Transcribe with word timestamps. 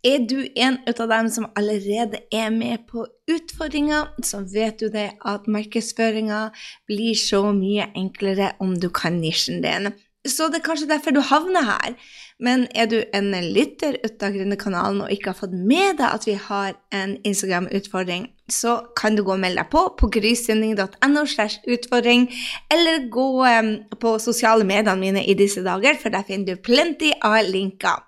Er 0.02 0.26
du 0.26 0.42
en 0.58 0.82
av 0.90 1.06
dem 1.12 1.30
som 1.36 1.46
allerede 1.54 2.18
er 2.34 2.50
med 2.50 2.82
på 2.90 3.06
utfordringa, 3.30 4.10
så 4.26 4.42
vet 4.42 4.82
du 4.82 4.90
det 4.90 5.14
at 5.22 5.46
markedsføringa 5.46 6.50
blir 6.90 7.14
så 7.14 7.54
mye 7.54 7.94
enklere 7.94 8.58
om 8.58 8.74
du 8.74 8.90
kan 8.90 9.22
nisjen 9.22 9.62
din. 9.62 9.94
Så 10.28 10.48
det 10.50 10.60
er 10.60 10.68
kanskje 10.68 10.90
derfor 10.90 11.14
du 11.14 11.22
havner 11.24 11.66
her. 11.66 11.96
Men 12.38 12.66
er 12.76 12.88
du 12.90 12.98
en 13.16 13.30
lytter 13.32 13.96
ut 14.04 14.22
av 14.22 14.34
Gründerkanalen 14.34 15.00
og 15.06 15.12
ikke 15.12 15.32
har 15.32 15.38
fått 15.38 15.54
med 15.56 15.96
deg 16.00 16.06
at 16.10 16.26
vi 16.28 16.34
har 16.36 16.74
en 16.92 17.14
Instagram-utfordring, 17.24 18.26
så 18.52 18.74
kan 18.98 19.16
du 19.16 19.22
gå 19.24 19.32
og 19.32 19.40
melde 19.40 19.62
deg 19.62 19.70
på 19.72 19.86
på 19.96 20.10
grysynding.no 20.18 21.24
slash 21.24 21.64
utfordring, 21.64 22.28
eller 22.70 23.08
gå 23.12 23.26
um, 23.40 23.70
på 24.02 24.18
sosiale 24.20 24.68
mediene 24.68 25.00
mine 25.00 25.24
i 25.24 25.34
disse 25.38 25.64
dager, 25.64 25.96
for 26.02 26.12
der 26.12 26.28
finner 26.28 26.52
du 26.52 26.62
plenty 26.68 27.14
av 27.24 27.40
linker. 27.48 28.04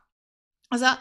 Altså, 0.69 0.92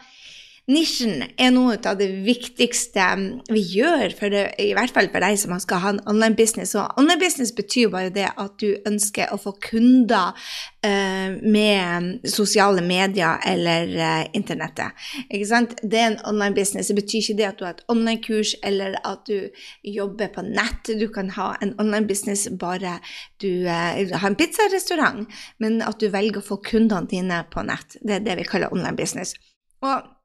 Nisjen 0.68 1.22
er 1.40 1.52
noe 1.54 1.78
av 1.88 1.96
det 1.96 2.10
viktigste 2.26 3.04
vi 3.48 3.60
gjør, 3.72 4.12
det, 4.28 4.42
i 4.60 4.74
hvert 4.76 4.92
fall 4.92 5.06
for 5.08 5.24
deg 5.24 5.38
som 5.40 5.54
skal 5.62 5.80
ha 5.80 5.92
en 5.94 6.00
online 6.10 6.36
business. 6.36 6.74
Og 6.76 6.98
online 7.00 7.22
business 7.22 7.54
betyr 7.56 7.88
bare 7.94 8.10
det 8.12 8.26
at 8.28 8.58
du 8.60 8.74
ønsker 8.88 9.32
å 9.32 9.38
få 9.40 9.54
kunder 9.64 10.36
eh, 10.84 11.38
med 11.40 12.26
sosiale 12.28 12.84
medier 12.84 13.40
eller 13.48 13.94
eh, 13.96 14.26
internettet. 14.36 14.92
Ikke 15.30 15.48
sant? 15.48 15.72
Det 15.80 16.02
er 16.02 16.10
en 16.10 16.18
online 16.28 16.58
business. 16.58 16.92
Det 16.92 16.98
betyr 17.00 17.24
ikke 17.24 17.38
det 17.40 17.48
at 17.48 17.56
du 17.56 17.64
har 17.64 17.78
et 17.78 17.82
online-kurs 17.88 18.52
eller 18.60 19.00
at 19.08 19.24
du 19.24 19.48
jobber 19.96 20.34
på 20.36 20.44
nett. 20.50 20.92
Du 21.00 21.06
kan 21.14 21.32
ha 21.38 21.48
en 21.64 21.72
online 21.80 22.04
business 22.12 22.44
bare 22.60 22.98
du 23.40 23.64
eh, 23.64 24.04
har 24.12 24.28
en 24.28 24.36
pizzarestaurant, 24.36 25.24
men 25.64 25.80
at 25.80 25.96
du 25.96 26.10
velger 26.12 26.44
å 26.44 26.48
få 26.52 26.60
kundene 26.60 27.08
dine 27.08 27.40
på 27.48 27.64
nett. 27.64 27.96
Det 28.04 28.20
er 28.20 28.28
det 28.28 28.36
vi 28.42 28.48
kaller 28.52 28.76
online 28.76 29.00
business. 29.00 29.32
Og 29.80 30.17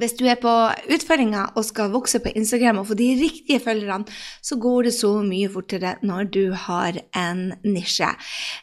hvis 0.00 0.14
du 0.16 0.24
er 0.24 0.38
på 0.40 0.52
utfordringer 0.94 1.52
og 1.56 1.66
skal 1.68 1.92
vokse 1.92 2.20
på 2.22 2.32
Instagram 2.38 2.80
og 2.80 2.88
få 2.88 2.96
de 2.96 3.10
riktige 3.20 3.60
følgerne, 3.60 4.08
så 4.42 4.56
går 4.56 4.88
det 4.88 4.94
så 4.96 5.12
mye 5.26 5.50
fortere 5.52 5.96
når 6.02 6.30
du 6.32 6.44
har 6.66 6.96
en 7.18 7.42
nisje, 7.64 8.08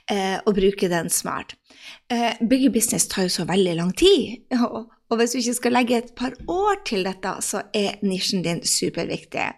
eh, 0.09 0.37
og 0.45 0.55
bruker 0.57 0.89
den 0.89 1.09
smart. 1.13 1.53
Eh, 2.09 2.33
bygge 2.41 2.71
business 2.73 3.07
tar 3.07 3.27
jo 3.27 3.35
så 3.35 3.45
veldig 3.45 3.75
lang 3.77 3.93
tid, 3.97 4.41
og, 4.63 4.89
og 5.09 5.21
hvis 5.21 5.35
du 5.35 5.41
ikke 5.43 5.59
skal 5.59 5.77
legge 5.77 6.01
et 6.01 6.15
par 6.17 6.33
år 6.47 6.81
til 6.85 7.05
dette, 7.05 7.35
så 7.45 7.63
er 7.73 8.01
nisjen 8.01 8.43
din 8.45 8.65
superviktig. 8.65 9.51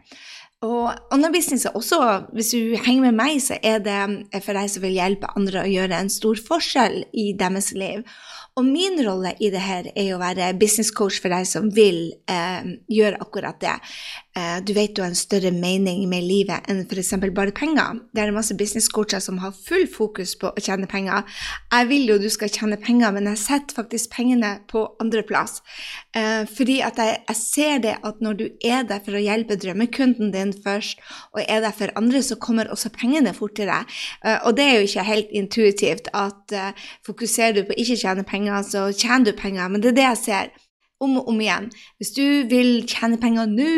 Og 0.62 0.92
online 1.10 1.34
business 1.34 1.66
er 1.66 1.74
også, 1.74 1.98
hvis 2.34 2.52
du 2.54 2.76
henger 2.86 3.08
med 3.08 3.16
meg, 3.18 3.40
så 3.42 3.56
er 3.66 3.80
det 3.82 4.44
for 4.44 4.54
deg 4.54 4.70
som 4.70 4.84
vil 4.84 4.94
hjelpe 4.94 5.32
andre 5.34 5.64
å 5.64 5.72
gjøre 5.72 5.98
en 6.04 6.12
stor 6.14 6.38
forskjell 6.38 7.00
i 7.18 7.32
deres 7.40 7.72
liv. 7.74 8.04
Og 8.60 8.66
min 8.68 9.00
rolle 9.06 9.32
i 9.40 9.48
det 9.54 9.62
her 9.64 9.86
er 9.96 10.10
å 10.12 10.20
være 10.20 10.50
business 10.60 10.92
coach 10.92 11.22
for 11.24 11.32
deg 11.32 11.46
som 11.48 11.70
vil 11.72 12.10
eh, 12.28 12.74
gjøre 12.92 13.22
akkurat 13.24 13.62
det. 13.64 13.78
Eh, 14.36 14.58
du 14.64 14.74
vet 14.76 14.94
du 14.96 15.02
har 15.04 15.10
en 15.12 15.18
større 15.18 15.54
mening 15.56 16.04
med 16.12 16.24
livet 16.24 16.68
enn 16.72 16.86
f.eks. 16.86 17.14
bare 17.36 17.52
penger. 17.56 18.02
Det 18.12 18.24
er 18.24 18.34
masse 18.36 18.56
business 18.60 18.88
coacher 18.92 19.20
som 19.24 19.42
har 19.44 19.56
full 19.56 19.88
fokus 19.92 20.38
på 20.40 20.52
å 20.52 20.64
tjene 20.64 20.88
penger. 20.92 21.24
Jeg 21.72 21.88
vil 21.90 22.12
jo 22.12 22.18
du 22.20 22.28
skal 22.32 22.52
tjene 22.52 22.80
penger, 22.80 23.12
men 23.16 23.28
jeg 23.32 23.42
setter 23.42 23.76
faktisk 23.76 24.12
pengene 24.16 24.54
på 24.72 24.84
andreplass. 25.04 25.60
Eh, 26.16 26.44
fordi 26.52 26.80
at 26.84 27.00
jeg, 27.00 27.22
jeg 27.28 27.40
ser 27.40 27.84
det 27.84 27.98
at 28.08 28.20
når 28.20 28.40
du 28.40 28.46
er 28.68 28.84
der 28.88 29.00
for 29.04 29.16
å 29.16 29.24
hjelpe 29.24 29.60
drømmekunden 29.60 30.32
din 30.36 30.52
først, 30.64 31.00
og 31.36 31.44
er 31.46 31.64
der 31.64 31.76
for 31.76 31.92
andre, 32.00 32.24
så 32.24 32.40
kommer 32.40 32.72
også 32.72 32.92
pengene 32.96 33.36
fortere. 33.36 33.84
Eh, 34.24 34.40
og 34.44 34.60
det 34.60 34.68
er 34.68 34.80
jo 34.80 34.88
ikke 34.88 35.08
helt 35.08 35.36
intuitivt 35.36 36.12
at 36.16 36.56
eh, 36.56 36.88
fokuserer 37.08 37.60
du 37.60 37.64
på 37.68 37.80
ikke 37.80 38.00
tjene 38.00 38.28
penger, 38.28 38.41
penger, 38.42 38.66
så 38.66 38.90
tjener 38.92 39.32
du 39.32 39.38
penger. 39.38 39.70
Men 39.70 39.82
det 39.82 39.94
er 39.94 40.00
det 40.00 40.10
jeg 40.10 40.22
ser 40.26 40.52
om 41.02 41.18
og 41.22 41.30
om 41.30 41.40
igjen. 41.42 41.72
Hvis 41.98 42.14
du 42.18 42.26
vil 42.50 42.84
tjene 42.90 43.20
penger 43.22 43.50
nå 43.50 43.72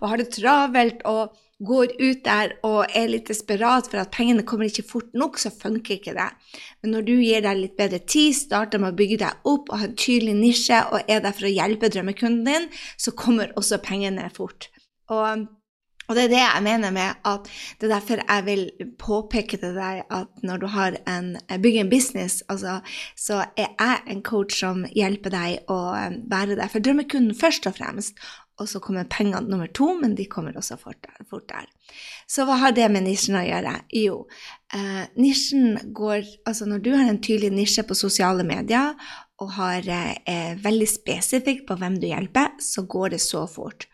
og 0.00 0.10
har 0.10 0.20
det 0.20 0.30
travelt 0.34 1.02
og 1.06 1.34
går 1.64 1.94
ut 2.00 2.22
der 2.26 2.52
og 2.66 2.90
er 2.98 3.08
litt 3.08 3.28
desperat 3.30 3.86
for 3.88 4.02
at 4.02 4.12
pengene 4.14 4.44
kommer 4.46 4.66
ikke 4.66 4.86
fort 4.86 5.14
nok, 5.14 5.38
så 5.38 5.52
funker 5.54 5.96
ikke 5.96 6.14
det. 6.16 6.28
Men 6.82 6.94
når 6.96 7.06
du 7.06 7.12
gir 7.14 7.44
deg 7.46 7.60
litt 7.60 7.76
bedre 7.78 8.00
tid, 8.02 8.34
starter 8.36 8.82
med 8.82 8.92
å 8.92 8.98
bygge 8.98 9.20
deg 9.22 9.48
opp 9.48 9.70
og 9.70 9.78
har 9.80 9.90
en 9.90 9.98
tydelig 9.98 10.34
nisje 10.38 10.80
og 10.90 11.06
er 11.06 11.22
der 11.24 11.34
for 11.34 11.48
å 11.48 11.54
hjelpe 11.54 11.90
drømmekunden 11.94 12.44
din, 12.48 12.70
så 12.98 13.14
kommer 13.16 13.54
også 13.58 13.80
pengene 13.82 14.26
fort. 14.34 14.68
Og 15.14 15.46
og 16.08 16.16
det 16.16 16.26
er 16.26 16.32
det 16.32 16.42
jeg 16.42 16.64
mener 16.66 16.94
med 16.94 17.26
at 17.28 17.48
det 17.80 17.88
er 17.88 17.94
derfor 17.96 18.22
jeg 18.22 18.46
vil 18.46 18.64
påpeke 19.00 19.58
til 19.60 19.76
deg 19.76 20.04
at 20.12 20.44
når 20.44 20.62
du 20.62 20.66
har 20.74 20.98
en, 21.08 21.34
bygger 21.48 21.84
en 21.84 21.92
business, 21.92 22.42
altså, 22.48 22.80
så 23.16 23.44
er 23.56 23.70
jeg 23.72 24.00
en 24.12 24.22
coach 24.22 24.58
som 24.60 24.84
hjelper 24.92 25.34
deg 25.34 25.70
å 25.72 25.80
um, 25.96 26.18
være 26.30 26.58
der 26.60 26.72
for 26.72 26.84
drømmekunden 26.84 27.36
først 27.38 27.68
og 27.70 27.78
fremst. 27.78 28.18
Og 28.62 28.68
så 28.70 28.78
kommer 28.78 29.08
pengene 29.10 29.48
nummer 29.50 29.66
to, 29.74 29.88
men 29.98 30.12
de 30.14 30.28
kommer 30.30 30.54
også 30.54 30.76
fort 30.78 31.00
der. 31.02 31.64
Så 32.30 32.44
hva 32.46 32.60
har 32.60 32.74
det 32.76 32.86
med 32.92 33.02
nisjen 33.02 33.34
å 33.34 33.42
gjøre? 33.42 33.72
Jo, 33.98 34.20
eh, 34.70 35.08
nisjen 35.18 35.90
går 35.90 36.22
Altså 36.46 36.68
når 36.70 36.84
du 36.84 36.92
har 36.94 37.08
en 37.08 37.18
tydelig 37.18 37.50
nisje 37.50 37.82
på 37.82 37.96
sosiale 37.98 38.46
medier 38.46 38.94
og 39.42 39.50
har 39.56 39.88
eh, 39.90 40.54
veldig 40.62 40.86
spesifikk 40.86 41.64
på 41.66 41.76
hvem 41.80 41.98
du 41.98 42.06
hjelper, 42.06 42.54
så 42.62 42.86
går 42.86 43.16
det 43.16 43.22
så 43.24 43.42
fort. 43.50 43.88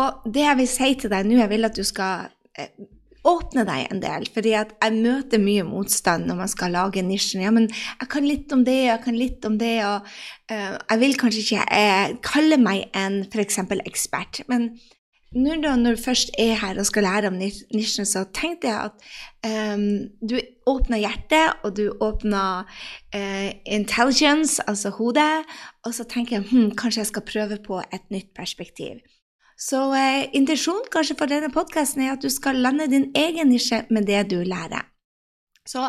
Og 0.00 0.32
det 0.34 0.46
jeg 0.46 0.60
vil 0.62 0.70
si 0.70 0.94
til 1.00 1.12
deg 1.12 1.28
nå, 1.28 1.38
jeg 1.40 1.52
vil 1.52 1.68
at 1.68 1.76
du 1.76 1.84
skal 1.86 2.30
eh, 2.58 2.72
åpne 3.26 3.64
deg 3.68 3.88
en 3.90 4.00
del. 4.02 4.28
fordi 4.32 4.54
at 4.56 4.72
jeg 4.80 5.00
møter 5.02 5.42
mye 5.42 5.64
motstand 5.66 6.26
når 6.28 6.38
man 6.42 6.52
skal 6.52 6.72
lage 6.76 7.02
nisjen. 7.04 7.42
Ja, 7.44 7.50
men 7.50 7.68
jeg 7.68 8.08
kan 8.12 8.26
litt 8.26 8.52
om 8.52 8.64
det, 8.64 8.78
jeg 8.86 9.02
kan 9.04 9.18
litt 9.18 9.44
om 9.44 9.58
det, 9.60 9.76
og 9.84 10.06
uh, 10.52 10.78
jeg 10.78 11.02
vil 11.02 11.18
kanskje 11.20 11.44
ikke 11.44 11.66
uh, 11.68 12.16
kalle 12.24 12.60
meg 12.60 12.88
en 12.96 13.22
f.eks. 13.28 13.60
ekspert. 13.84 14.42
Men 14.48 14.72
nå 15.36 15.60
da, 15.62 15.76
når 15.78 15.94
du 15.94 16.02
først 16.02 16.32
er 16.42 16.56
her 16.58 16.80
og 16.80 16.88
skal 16.88 17.06
lære 17.06 17.30
om 17.30 17.36
nisjen, 17.38 18.08
så 18.08 18.24
tenkte 18.34 18.72
jeg 18.72 18.88
at 18.88 19.76
um, 19.76 20.08
du 20.24 20.40
åpner 20.66 21.04
hjertet, 21.04 21.60
og 21.62 21.76
du 21.76 21.92
åpner 22.02 22.64
uh, 23.14 23.50
intelligence, 23.68 24.58
altså 24.66 24.90
hodet, 24.96 25.44
og 25.84 25.94
så 25.94 26.08
tenker 26.08 26.40
jeg 26.40 26.48
hm, 26.50 26.74
kanskje 26.74 27.04
jeg 27.04 27.12
skal 27.12 27.28
prøve 27.28 27.60
på 27.62 27.78
et 27.84 28.10
nytt 28.10 28.32
perspektiv. 28.34 28.98
Så 29.60 29.80
eh, 29.92 30.30
intensjonen 30.36 30.88
kanskje 30.92 31.18
for 31.20 31.30
denne 31.30 31.50
podkasten 31.52 32.06
er 32.06 32.14
at 32.14 32.24
du 32.24 32.30
skal 32.32 32.62
lande 32.64 32.88
din 32.88 33.10
egen 33.16 33.52
nisje 33.52 33.84
med 33.92 34.08
det 34.08 34.24
du 34.32 34.38
lærer. 34.40 34.88
Så 35.68 35.84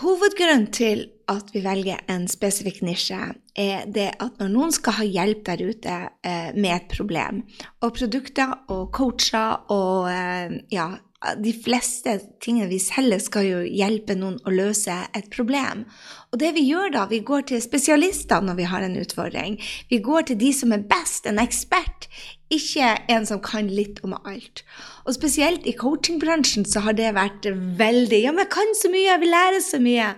hovedgrunnen 0.00 0.70
til 0.72 1.04
at 1.28 1.52
vi 1.52 1.60
velger 1.64 2.00
en 2.10 2.24
spesifikk 2.28 2.80
nisje, 2.86 3.20
er 3.56 3.84
det 3.84 4.08
at 4.24 4.40
når 4.40 4.48
noen 4.48 4.72
skal 4.72 4.96
ha 4.96 5.04
hjelp 5.04 5.44
der 5.50 5.64
ute 5.68 5.96
eh, 6.24 6.50
med 6.56 6.72
et 6.72 6.88
problem, 6.96 7.42
og 7.84 7.92
produkter 8.00 8.56
og 8.72 8.88
coacher 8.96 9.68
og 9.74 10.08
eh, 10.08 10.56
ja, 10.72 10.88
de 11.38 11.52
fleste 11.54 12.16
tingene 12.42 12.68
vi 12.70 12.80
selger, 12.82 13.20
skal 13.22 13.46
jo 13.46 13.60
hjelpe 13.62 14.16
noen 14.18 14.40
å 14.42 14.52
løse 14.54 14.94
et 15.14 15.28
problem. 15.32 15.84
Og 16.32 16.40
det 16.42 16.52
vi 16.56 16.64
gjør 16.66 16.94
da, 16.94 17.06
vi 17.10 17.22
går 17.26 17.46
til 17.50 17.62
spesialister 17.62 18.42
når 18.42 18.58
vi 18.58 18.68
har 18.70 18.84
en 18.84 18.98
utfordring. 18.98 19.58
Vi 19.90 20.00
går 20.02 20.30
til 20.30 20.40
de 20.40 20.52
som 20.56 20.74
er 20.74 20.86
best, 20.88 21.28
en 21.28 21.40
ekspert, 21.42 22.08
ikke 22.52 22.94
en 23.12 23.26
som 23.28 23.40
kan 23.44 23.70
litt 23.70 24.02
om 24.04 24.16
alt. 24.18 24.64
Og 25.06 25.16
spesielt 25.16 25.66
i 25.68 25.76
coachingbransjen 25.78 26.66
så 26.68 26.84
har 26.86 26.98
det 26.98 27.14
vært 27.16 27.48
veldig 27.78 28.24
Ja, 28.24 28.34
men 28.34 28.44
jeg 28.44 28.54
kan 28.56 28.74
så 28.78 28.90
mye, 28.92 29.08
jeg 29.12 29.22
vil 29.22 29.34
lære 29.36 29.62
så 29.64 29.82
mye. 29.82 30.10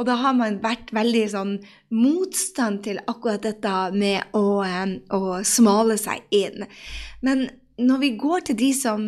Og 0.00 0.06
da 0.08 0.16
har 0.20 0.36
man 0.36 0.60
vært 0.62 0.92
veldig 0.94 1.24
sånn 1.34 1.56
motstand 1.92 2.80
til 2.86 3.00
akkurat 3.04 3.42
dette 3.44 3.72
med 3.92 4.32
å, 4.36 4.62
eh, 4.64 4.94
å 5.12 5.42
smale 5.44 5.98
seg 6.00 6.24
inn. 6.32 6.64
Men 7.20 7.50
når 7.78 8.00
vi 8.02 8.10
går 8.20 8.48
til 8.48 8.58
de 8.58 8.72
som 8.76 9.06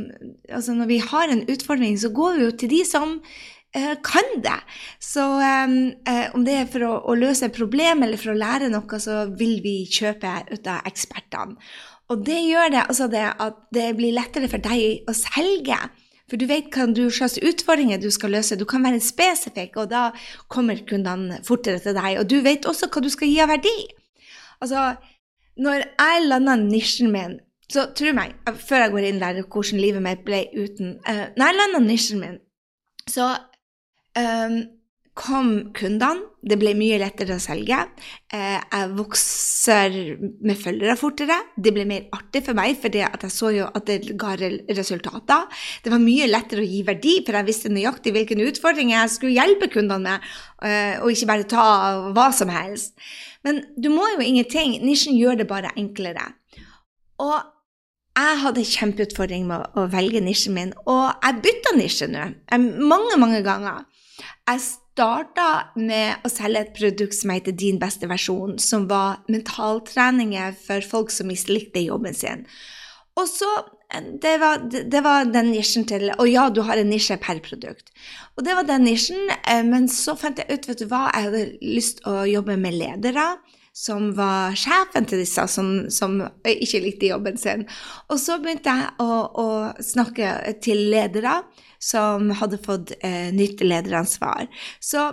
Altså 0.49 0.75
når 0.75 0.87
vi 0.88 0.99
har 1.02 1.32
en 1.32 1.44
utfordring, 1.50 1.99
så 2.00 2.11
går 2.14 2.38
vi 2.38 2.44
jo 2.44 2.55
til 2.56 2.70
de 2.70 2.82
som 2.88 3.16
uh, 3.76 3.96
kan 4.05 4.31
det. 4.44 4.61
Så 5.00 5.25
um, 5.40 5.76
uh, 6.08 6.26
om 6.34 6.44
det 6.46 6.55
er 6.61 6.70
for 6.70 6.87
å, 6.87 6.93
å, 7.11 7.16
løse 7.19 7.49
et 7.49 7.56
problem 7.56 8.05
eller 8.06 8.20
for 8.20 8.32
å 8.32 8.38
lære 8.38 8.70
noe, 8.72 9.00
så 9.00 9.25
vil 9.38 9.61
vi 9.64 9.82
kjøpe 9.90 10.32
ut 10.52 10.70
av 10.70 10.87
ekspertene. 10.88 11.58
Og 12.12 12.25
det 12.26 12.40
gjør 12.44 12.72
det, 12.72 12.82
altså 12.84 13.08
det 13.08 13.25
at 13.40 13.61
det 13.72 13.94
blir 13.96 14.12
lettere 14.16 14.49
for 14.52 14.61
deg 14.61 15.08
å 15.08 15.14
selge. 15.17 15.78
For 16.28 16.40
du 16.40 16.46
vet 16.49 16.69
hva 16.72 16.87
slags 17.12 17.38
utfordringer 17.40 18.00
du 18.00 18.10
skal 18.12 18.32
løse. 18.37 18.56
Du 18.60 18.64
kan 18.69 18.84
være 18.84 19.00
spesifikk, 19.05 19.76
og 19.81 19.90
da 19.93 20.10
kommer 20.52 20.81
kundene 20.88 21.40
fortere 21.44 21.81
til 21.84 21.96
deg. 21.96 22.20
Og 22.20 22.28
du 22.28 22.38
vet 22.44 22.69
også 22.69 22.88
hva 22.93 23.02
du 23.05 23.10
skal 23.12 23.28
gi 23.28 23.40
av 23.44 23.52
verdi. 23.52 23.75
Altså, 24.64 24.94
når 25.60 25.84
jeg 25.84 26.28
landa 26.28 26.56
nisjen 26.60 27.12
min 27.12 27.38
så 27.72 27.88
tro 27.96 28.12
meg, 28.16 28.37
før 28.61 28.87
jeg 28.87 28.94
går 28.94 29.08
inn 29.08 29.20
der 29.22 29.43
hvordan 29.43 29.82
livet 29.82 30.05
mitt 30.05 30.25
ble 30.26 30.44
uten 30.52 30.96
uh, 31.08 31.26
Når 31.34 31.50
jeg 31.50 31.58
landa 31.61 31.82
nisjen 31.84 32.20
min, 32.22 32.40
så 33.11 33.34
um, 34.19 34.62
kom 35.14 35.50
kundene. 35.76 36.31
Det 36.44 36.58
ble 36.61 36.75
mye 36.76 36.99
lettere 37.00 37.38
å 37.38 37.40
selge. 37.40 37.78
Uh, 38.34 38.58
jeg 38.61 38.90
vokser 38.99 39.94
med 40.44 40.58
følgere 40.61 40.96
fortere. 41.00 41.38
Det 41.56 41.72
ble 41.72 41.87
mer 41.88 42.11
artig 42.16 42.43
for 42.44 42.58
meg, 42.58 42.76
for 42.82 42.93
jeg 42.93 43.31
så 43.32 43.52
jo 43.55 43.70
at 43.70 43.88
det 43.88 44.17
ga 44.20 44.34
resultater. 44.37 45.49
Det 45.84 45.94
var 45.94 46.02
mye 46.02 46.28
lettere 46.28 46.64
å 46.64 46.69
gi 46.69 46.82
verdi, 46.84 47.17
for 47.25 47.38
jeg 47.38 47.49
visste 47.49 47.72
nøyaktig 47.72 48.12
hvilken 48.17 48.44
utfordring 48.44 48.93
jeg 48.93 49.14
skulle 49.14 49.38
hjelpe 49.38 49.70
kundene 49.72 50.19
med, 50.19 50.28
uh, 50.67 51.00
og 51.00 51.14
ikke 51.14 51.31
bare 51.32 51.49
ta 51.55 51.67
hva 52.10 52.28
som 52.37 52.52
helst. 52.52 52.93
Men 53.46 53.62
du 53.81 53.88
må 53.94 54.05
jo 54.17 54.25
ingenting. 54.25 54.78
Nisjen 54.84 55.17
gjør 55.17 55.40
det 55.40 55.49
bare 55.49 55.72
enklere. 55.81 56.32
Og 57.22 57.54
jeg 58.14 58.38
hadde 58.44 58.66
kjempeutfordring 58.69 59.49
med 59.49 59.75
å 59.75 59.88
velge 59.90 60.22
nisjen 60.22 60.55
min, 60.55 60.72
og 60.87 61.11
jeg 61.25 61.43
bytta 61.44 61.75
nisje 61.78 62.08
nå 62.12 62.28
mange, 62.87 63.19
mange 63.19 63.43
ganger. 63.46 63.84
Jeg 64.46 64.62
starta 64.62 65.49
med 65.75 66.22
å 66.22 66.31
selge 66.31 66.62
et 66.62 66.75
produkt 66.76 67.16
som 67.19 67.32
heter 67.34 67.56
Din 67.58 67.81
beste 67.82 68.06
versjon, 68.06 68.58
som 68.62 68.87
var 68.90 69.25
mentaltreninger 69.26 70.55
for 70.66 70.84
folk 70.87 71.11
som 71.11 71.31
mislikte 71.32 71.82
jobben 71.82 72.14
sin. 72.14 72.44
Og 73.19 73.26
så 73.31 73.50
det 74.22 74.38
var, 74.43 74.62
det 74.70 75.00
var, 75.05 75.26
den 75.31 75.52
nisjen 75.52 75.84
til 75.87 76.08
Og 76.19 76.26
ja, 76.26 76.49
du 76.50 76.64
har 76.67 76.81
en 76.81 76.88
nisje 76.90 77.14
per 77.22 77.38
produkt. 77.44 77.93
Og 78.34 78.46
det 78.46 78.56
var 78.56 78.67
den 78.67 78.87
nisjen, 78.88 79.28
eh, 79.46 79.62
men 79.62 79.87
så 79.90 80.17
fant 80.19 80.40
jeg 80.40 80.50
ut, 80.50 80.67
vet 80.69 80.81
du 80.82 80.88
hva, 80.90 81.05
jeg 81.12 81.28
hadde 81.28 81.44
lyst 81.62 82.00
til 82.00 82.10
å 82.10 82.25
jobbe 82.26 82.56
med 82.58 82.75
ledere 82.75 83.28
som 83.75 84.12
var 84.15 84.55
sjefen 84.59 85.06
til 85.11 85.19
disse, 85.25 85.44
som, 85.50 85.91
som 85.91 86.21
ikke 86.47 86.82
likte 86.85 87.11
jobben 87.11 87.38
sin. 87.41 87.67
Og 88.06 88.21
så 88.23 88.38
begynte 88.43 88.71
jeg 88.71 88.93
å, 89.03 89.21
å 89.35 89.47
snakke 89.82 90.55
til 90.62 90.87
ledere 90.93 91.41
som 91.82 92.31
hadde 92.38 92.62
fått 92.62 92.94
eh, 93.03 93.32
nytt 93.35 93.65
lederansvar. 93.67 94.47
Så 94.79 95.11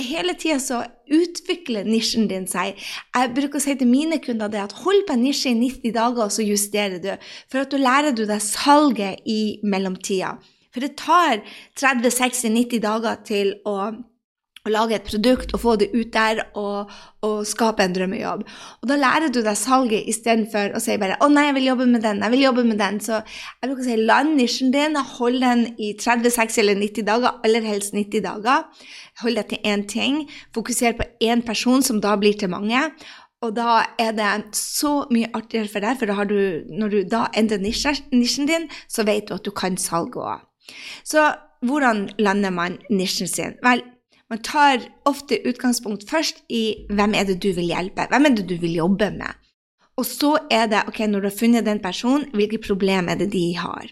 hele 0.00 0.34
tida 0.34 0.58
så 0.60 0.82
utvikler 1.12 1.86
nisjen 1.86 2.26
din 2.30 2.48
seg. 2.50 2.78
Jeg 3.14 3.32
bruker 3.36 3.60
å 3.60 3.64
si 3.64 3.76
til 3.78 3.90
mine 3.90 4.18
kunder 4.24 4.50
det 4.50 4.64
at 4.64 4.76
hold 4.82 5.06
på 5.06 5.16
en 5.16 5.22
nisje 5.22 5.52
i 5.52 5.58
90 5.58 5.94
dager, 5.94 6.24
og 6.26 6.34
så 6.34 6.44
justerer 6.46 6.98
du. 7.02 7.12
For 7.52 7.62
at 7.62 7.72
du 7.72 7.78
lærer 7.80 8.16
du 8.16 8.24
deg 8.26 8.42
salget 8.44 9.22
i 9.28 9.60
mellomtida. 9.62 10.36
For 10.72 10.84
det 10.84 10.96
tar 10.98 11.42
30-60-90 11.78 12.80
dager 12.82 13.20
til 13.28 13.54
å 13.68 13.92
å 14.62 14.70
lage 14.70 14.94
et 14.94 15.06
produkt 15.06 15.50
og 15.56 15.60
få 15.62 15.72
det 15.80 15.88
ut 15.90 16.12
der 16.14 16.42
og, 16.58 16.90
og, 17.26 17.40
skape 17.48 17.82
en 17.82 17.94
drømmejobb. 17.96 18.44
Og 18.82 18.90
da 18.90 18.98
lærer 19.00 19.32
du 19.34 19.40
deg 19.42 19.58
salget 19.58 20.06
istedenfor 20.10 20.76
å 20.76 20.82
si 20.82 20.96
bare 21.02 21.16
'Å 21.18 21.28
nei, 21.32 21.48
jeg 21.48 21.56
vil 21.56 21.68
jobbe 21.72 21.86
med 21.90 22.02
den', 22.02 22.22
jeg 22.22 22.30
vil 22.30 22.44
jobbe 22.46 22.64
med 22.64 22.78
den. 22.78 23.00
Så 23.00 23.22
jeg 23.22 23.70
bruker 23.70 23.82
å 23.82 23.88
si 23.90 23.96
land 23.96 24.36
nisjen 24.38 24.70
din, 24.70 24.94
hold 24.94 25.40
den 25.40 25.66
i 25.78 25.94
30, 25.98 26.30
60 26.30 26.60
eller 26.62 26.78
90 26.78 27.02
dager, 27.02 27.40
aller 27.44 27.62
helst 27.62 27.92
90 27.92 28.22
dager. 28.22 28.64
Hold 29.22 29.36
deg 29.36 29.48
til 29.48 29.58
én 29.64 29.86
ting. 29.88 30.28
Fokuser 30.54 30.94
på 30.94 31.04
én 31.20 31.42
person, 31.44 31.82
som 31.82 32.00
da 32.00 32.16
blir 32.16 32.38
til 32.38 32.48
mange. 32.48 32.90
Og 33.42 33.56
da 33.56 33.82
er 33.98 34.12
det 34.12 34.54
så 34.54 35.06
mye 35.10 35.30
artigere 35.34 35.68
for 35.68 35.80
deg, 35.80 35.98
for 35.98 36.24
du, 36.24 36.62
når 36.70 36.88
du 36.88 37.02
da 37.02 37.26
endrer 37.34 37.58
nisjen 37.58 38.46
din, 38.46 38.68
så 38.88 39.02
vet 39.02 39.26
du 39.28 39.34
at 39.34 39.44
du 39.44 39.50
kan 39.50 39.76
salget 39.76 40.22
òg. 40.22 40.40
Så 41.02 41.34
hvordan 41.66 42.08
lander 42.18 42.50
man 42.50 42.78
nisjen 42.90 43.26
sin? 43.26 43.56
Vel, 43.62 43.82
man 44.32 44.40
tar 44.40 44.80
ofte 45.04 45.36
utgangspunkt 45.44 46.06
først 46.08 46.38
i 46.48 46.88
hvem 46.88 47.12
er 47.12 47.26
det 47.28 47.42
du 47.44 47.50
vil 47.52 47.68
hjelpe, 47.68 48.06
hvem 48.08 48.30
er 48.30 48.36
det 48.38 48.46
du 48.48 48.54
vil 48.62 48.78
jobbe 48.78 49.10
med. 49.12 49.40
Og 50.00 50.06
så 50.08 50.38
er 50.48 50.70
det, 50.72 50.86
ok, 50.88 51.02
når 51.04 51.20
du 51.20 51.28
har 51.28 51.36
funnet 51.36 51.66
den 51.66 51.82
personen, 51.84 52.30
hvilke 52.32 52.62
problemer 52.64 53.12
er 53.12 53.20
det 53.20 53.28
de 53.34 53.50
har. 53.60 53.90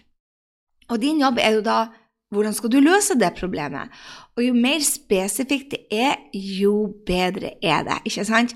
Og 0.89 0.97
din 1.01 1.21
jobb 1.21 1.37
er 1.37 1.59
jo 1.59 1.61
da 1.65 1.81
hvordan 2.33 2.55
skal 2.57 2.71
du 2.71 2.79
løse 2.79 3.19
det 3.19 3.35
problemet? 3.37 3.91
Og 4.33 4.47
jo 4.47 4.55
mer 4.57 4.81
spesifikt 4.81 5.75
det 5.75 5.81
er, 5.93 6.15
jo 6.33 6.89
bedre 7.05 7.53
er 7.61 7.85
det, 7.85 7.99
ikke 8.09 8.25
sant? 8.25 8.55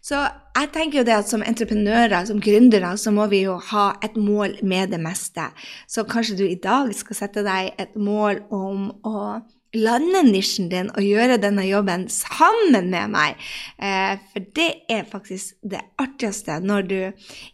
Så 0.00 0.22
jeg 0.56 0.70
tenker 0.72 1.00
jo 1.00 1.04
det 1.04 1.16
at 1.18 1.28
som 1.28 1.42
entreprenører, 1.44 2.24
som 2.24 2.40
gründere, 2.40 2.94
så 2.96 3.10
må 3.12 3.26
vi 3.28 3.42
jo 3.42 3.58
ha 3.72 3.90
et 4.06 4.16
mål 4.16 4.56
med 4.62 4.94
det 4.94 5.02
meste. 5.02 5.50
Så 5.90 6.06
kanskje 6.08 6.38
du 6.38 6.44
i 6.46 6.60
dag 6.62 6.94
skal 6.96 7.20
sette 7.20 7.44
deg 7.44 7.74
et 7.76 7.98
mål 7.98 8.46
om 8.54 8.88
å 9.04 9.42
lande 9.76 10.22
nisjen 10.30 10.70
din 10.72 10.88
og 10.94 11.04
gjøre 11.04 11.40
denne 11.42 11.66
jobben 11.68 12.06
sammen 12.12 12.88
med 12.92 13.12
meg. 13.12 13.36
Eh, 13.76 14.14
for 14.32 14.46
det 14.56 14.70
er 14.88 15.08
faktisk 15.08 15.58
det 15.62 15.82
artigste 16.00 16.60
når 16.64 16.88
du 16.88 17.00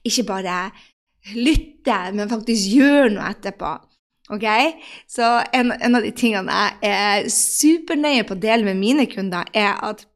ikke 0.05 0.27
bare 0.29 0.59
lytter, 1.35 2.13
men 2.15 2.31
faktisk 2.31 2.77
gjør 2.77 3.15
noe 3.17 3.33
etterpå. 3.33 3.75
Ok? 4.33 4.47
Så 5.11 5.27
en, 5.53 5.73
en 5.73 5.99
av 5.99 6.05
de 6.05 6.13
tingene 6.17 6.65
jeg 6.83 6.93
er 6.93 7.29
supernøye 7.33 8.25
på 8.29 8.37
å 8.37 8.41
dele 8.41 8.69
med 8.69 8.81
mine 8.81 9.09
kunder, 9.11 9.49
er 9.53 9.77
at 9.85 10.07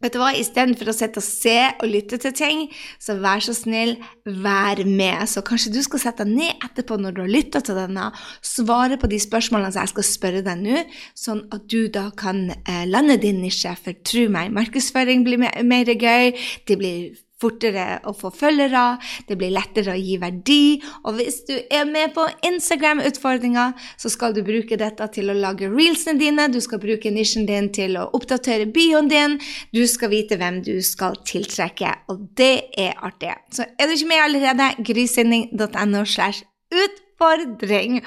Vet 0.00 0.14
du 0.14 0.20
hva, 0.22 0.30
Istedenfor 0.32 0.88
å 0.88 0.94
sitte 0.96 1.20
og 1.20 1.26
se 1.26 1.56
og 1.76 1.90
lytte 1.92 2.16
til 2.22 2.32
ting, 2.32 2.62
så 2.96 3.18
vær 3.20 3.42
så 3.44 3.52
snill, 3.56 3.98
vær 4.24 4.80
med. 4.88 5.26
Så 5.28 5.42
kanskje 5.44 5.74
du 5.74 5.80
skal 5.84 6.00
sette 6.06 6.24
deg 6.24 6.38
ned 6.38 6.64
etterpå 6.64 6.96
når 6.96 7.16
du 7.16 7.22
har 7.26 7.32
lytta 7.34 7.60
til 7.64 7.76
denne, 7.76 8.08
svare 8.40 8.96
på 9.00 9.10
de 9.12 9.20
spørsmålene 9.20 9.74
som 9.74 9.84
jeg 9.84 9.92
skal 9.92 10.08
spørre 10.08 10.44
deg 10.46 10.62
nå, 10.64 10.84
sånn 11.12 11.44
at 11.52 11.68
du 11.68 11.90
da 11.92 12.08
kan 12.16 12.46
eh, 12.48 12.86
lande 12.88 13.18
din 13.20 13.42
nisje. 13.44 13.76
For 13.76 14.00
tro 14.08 14.24
meg, 14.32 14.54
markedsføring 14.56 15.26
blir 15.26 15.44
mer, 15.44 15.60
mer 15.68 15.92
gøy, 15.92 16.32
det 16.64 16.80
blir 16.80 17.20
fortere 17.40 17.86
å 18.08 18.12
få 18.16 18.30
følgere, 18.34 18.84
det 19.28 19.36
blir 19.40 19.52
lettere 19.54 19.94
å 19.94 20.00
gi 20.00 20.18
verdi. 20.20 20.64
Og 21.04 21.16
hvis 21.18 21.40
du 21.48 21.54
er 21.56 21.88
med 21.88 22.14
på 22.16 22.26
Instagram-utfordringa, 22.46 23.70
så 24.00 24.12
skal 24.12 24.36
du 24.36 24.42
bruke 24.46 24.78
dette 24.80 25.08
til 25.14 25.32
å 25.32 25.36
lage 25.36 25.70
reelsene 25.72 26.20
dine, 26.20 26.48
du 26.52 26.60
skal 26.64 26.82
bruke 26.82 27.12
nisjen 27.12 27.48
din 27.48 27.70
til 27.74 27.96
å 28.00 28.08
oppdatere 28.16 28.68
bioen 28.70 29.10
din, 29.10 29.38
du 29.74 29.82
skal 29.90 30.12
vite 30.12 30.38
hvem 30.40 30.60
du 30.66 30.76
skal 30.84 31.18
tiltrekke, 31.26 31.94
og 32.12 32.28
det 32.38 32.70
er 32.78 32.98
artig. 33.00 33.34
Så 33.54 33.66
er 33.78 33.88
du 33.88 33.96
ikke 33.96 34.10
med 34.12 34.24
allerede, 34.26 34.70
grysynding.no 34.86 36.04
slash 36.04 36.44
utfordring. 36.70 38.00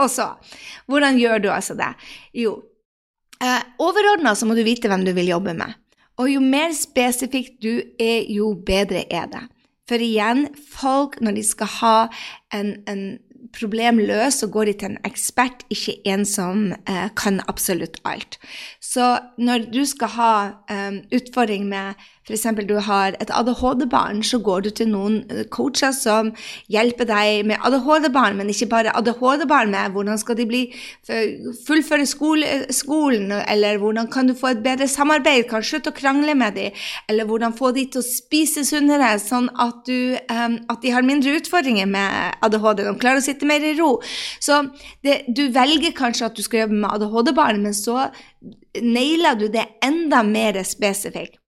Og 0.00 0.10
så, 0.12 0.32
hvordan 0.88 1.18
gjør 1.20 1.44
du 1.44 1.50
altså 1.52 1.76
det? 1.78 1.92
Jo, 2.36 2.56
eh, 3.42 3.62
overordna 3.82 4.34
så 4.36 4.48
må 4.48 4.56
du 4.56 4.64
vite 4.66 4.90
hvem 4.90 5.04
du 5.06 5.12
vil 5.16 5.32
jobbe 5.34 5.56
med. 5.58 5.79
Og 6.20 6.28
jo 6.28 6.42
mer 6.44 6.74
spesifikt 6.76 7.62
du 7.64 7.80
er, 7.96 8.28
jo 8.28 8.52
bedre 8.66 9.06
er 9.08 9.30
det. 9.32 9.46
For 9.88 10.02
igjen, 10.04 10.46
folk 10.54 11.16
når 11.24 11.38
de 11.38 11.44
skal 11.48 11.70
ha 11.80 11.96
en, 12.54 12.76
en 12.86 13.04
problem 13.56 13.98
løs, 14.04 14.40
så 14.40 14.48
går 14.52 14.70
de 14.70 14.74
til 14.78 14.92
en 14.92 15.00
ekspert, 15.08 15.64
ikke 15.72 15.96
en 16.12 16.26
som 16.28 16.68
eh, 16.72 17.08
kan 17.18 17.40
absolutt 17.50 17.98
alt. 18.06 18.38
Så 18.80 19.16
når 19.40 19.70
du 19.72 19.82
skal 19.88 20.14
ha 20.14 20.34
eh, 20.70 21.00
utfordring 21.16 21.66
med 21.70 21.98
f.eks. 22.30 22.64
du 22.68 22.76
har 22.86 23.16
et 23.20 23.32
ADHD-barn, 23.34 24.22
så 24.26 24.40
går 24.42 24.66
du 24.66 24.70
til 24.70 24.90
noen 24.92 25.20
eh, 25.30 25.44
coacher 25.52 25.92
som 25.96 26.32
hjelper 26.72 27.08
deg 27.10 27.44
med 27.50 27.60
ADHD-barn, 27.66 28.38
men 28.38 28.52
ikke 28.52 28.70
bare 28.70 28.94
ADHD-barn, 28.96 29.72
med 29.74 29.94
hvordan 29.94 30.20
skal 30.20 30.38
de 30.38 30.46
bli, 30.48 30.62
fullføre 31.66 32.06
skole, 32.08 32.46
skolen, 32.74 33.32
eller 33.40 33.80
hvordan 33.82 34.08
kan 34.12 34.30
du 34.30 34.34
få 34.38 34.54
et 34.54 34.62
bedre 34.64 34.88
samarbeid, 34.90 35.46
kan 35.50 35.64
slutte 35.66 35.92
å 35.92 35.96
krangle 35.96 36.34
med 36.38 36.56
dem, 36.58 36.76
eller 37.10 37.28
hvordan 37.28 37.56
få 37.56 37.72
de 37.76 37.86
til 37.90 38.02
å 38.02 38.06
spise 38.06 38.64
sunnere, 38.68 39.12
sånn 39.22 39.50
at, 39.60 39.82
du, 39.86 40.16
um, 40.30 40.58
at 40.70 40.82
de 40.84 40.94
har 40.94 41.06
mindre 41.06 41.36
utfordringer 41.40 41.88
med 41.90 42.38
ADHD, 42.46 42.84
de 42.86 42.96
klarer 43.00 43.22
å 43.22 43.26
sitte 43.26 43.48
mer 43.48 43.64
i 43.64 43.74
ro. 43.78 43.92
Så 44.42 44.62
det, 45.06 45.22
du 45.28 45.48
velger 45.54 45.94
kanskje 45.96 46.30
at 46.30 46.38
du 46.38 46.44
skal 46.46 46.64
jobbe 46.64 46.80
med 46.82 46.90
ADHD-barn, 46.94 47.62
men 47.64 47.76
så 47.76 48.08
nailer 48.80 49.38
du 49.40 49.48
det 49.52 49.66
enda 49.84 50.22
mer 50.26 50.62
spesifikt. 50.64 51.39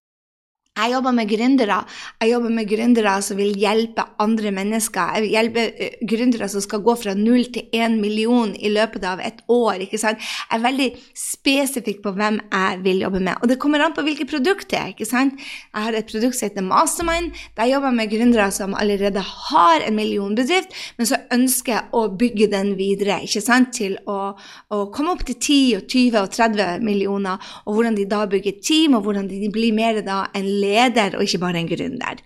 Jeg 0.73 0.88
jobber 0.95 1.12
med 1.12 1.29
gründere. 1.29 1.75
Jeg 2.17 2.31
jobber 2.31 2.52
med 2.57 2.64
gründere 2.64 3.12
som 3.21 3.37
vil 3.37 3.50
hjelpe 3.61 4.07
andre 4.25 4.49
mennesker. 4.57 5.11
Jeg 5.19 5.23
vil 5.26 5.35
hjelpe 5.35 5.64
uh, 5.69 5.97
gründere 6.09 6.47
som 6.49 6.62
skal 6.64 6.81
gå 6.81 6.95
fra 6.97 7.12
null 7.12 7.50
til 7.52 7.67
én 7.76 7.99
million 8.00 8.55
i 8.57 8.71
løpet 8.73 9.05
av 9.05 9.21
et 9.21 9.43
år. 9.52 9.83
ikke 9.85 10.00
sant? 10.00 10.17
Jeg 10.23 10.57
er 10.57 10.62
veldig 10.64 10.87
spesifikk 11.12 12.00
på 12.00 12.14
hvem 12.17 12.38
jeg 12.41 12.79
vil 12.87 13.02
jobbe 13.05 13.21
med. 13.21 13.43
Og 13.43 13.50
det 13.50 13.59
kommer 13.61 13.85
an 13.85 13.93
på 13.93 14.05
hvilket 14.07 14.31
produkt 14.31 14.71
det 14.71 14.79
er. 14.79 14.95
ikke 14.95 15.11
sant? 15.11 15.37
Jeg 15.37 15.85
har 15.88 15.99
et 15.99 16.09
produkt 16.09 16.38
som 16.38 16.49
heter 16.49 16.64
Mastermind. 16.64 17.37
Der 17.52 17.69
jeg 17.69 17.75
jobber 17.76 17.93
med 17.99 18.09
gründere 18.14 18.49
som 18.57 18.73
allerede 18.73 19.21
har 19.21 19.85
en 19.85 20.00
millionbedrift, 20.00 20.73
men 20.97 21.11
som 21.12 21.29
ønsker 21.37 21.93
å 21.93 22.07
bygge 22.17 22.49
den 22.49 22.73
videre 22.81 23.21
ikke 23.29 23.45
sant? 23.45 23.75
til 23.76 23.99
å, 24.09 24.33
å 24.73 24.81
komme 24.93 25.12
opp 25.12 25.26
til 25.29 25.37
10 25.37 25.76
og 25.83 25.85
20 25.85 26.19
og 26.23 26.33
30 26.33 26.83
millioner, 26.85 27.52
og 27.69 27.76
hvordan 27.76 28.00
de 28.00 28.09
da 28.09 28.25
bygger 28.25 28.59
team, 28.64 28.97
og 28.97 29.05
hvordan 29.05 29.29
de 29.29 29.52
blir 29.52 29.76
mer 29.76 30.00
da 30.05 30.25
en 30.33 30.49
leder, 30.62 31.16
og 31.16 31.26
ikke 31.26 31.42
bare 31.42 31.62
en 31.62 31.71
gründer, 31.71 32.23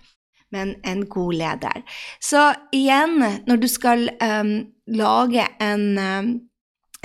men 0.55 0.75
en 0.87 1.05
god 1.11 1.39
leder. 1.41 1.85
Så 2.23 2.49
igjen, 2.75 3.19
når 3.47 3.63
du 3.63 3.67
skal 3.71 4.09
um, 4.23 4.59
lage 4.87 5.47
en 5.63 5.89
um, 5.97 6.35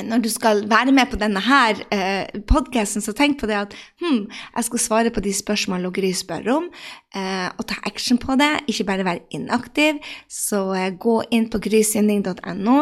når 0.00 0.22
du 0.24 0.28
skal 0.32 0.62
være 0.70 0.92
med 0.94 1.10
på 1.10 1.18
denne 1.20 1.40
her 1.44 1.80
eh, 1.92 2.40
podkasten, 2.48 3.04
så 3.04 3.12
tenk 3.16 3.38
på 3.40 3.48
det 3.50 3.58
at 3.58 3.74
hm, 4.00 4.24
jeg 4.56 4.64
skal 4.68 4.80
svare 4.80 5.12
på 5.12 5.20
de 5.24 5.32
spørsmålene 5.36 5.92
Gry 5.92 6.12
spør 6.16 6.48
om, 6.56 6.68
eh, 7.14 7.48
og 7.58 7.66
ta 7.68 7.76
action 7.86 8.18
på 8.18 8.36
det. 8.40 8.50
Ikke 8.72 8.88
bare 8.88 9.04
være 9.04 9.26
inaktiv. 9.36 10.00
Så 10.30 10.64
eh, 10.78 10.94
gå 10.96 11.18
inn 11.30 11.50
på 11.52 11.60
grysynding.no, 11.62 12.78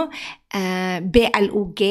eh, 0.54 0.98
blog, 1.10 1.84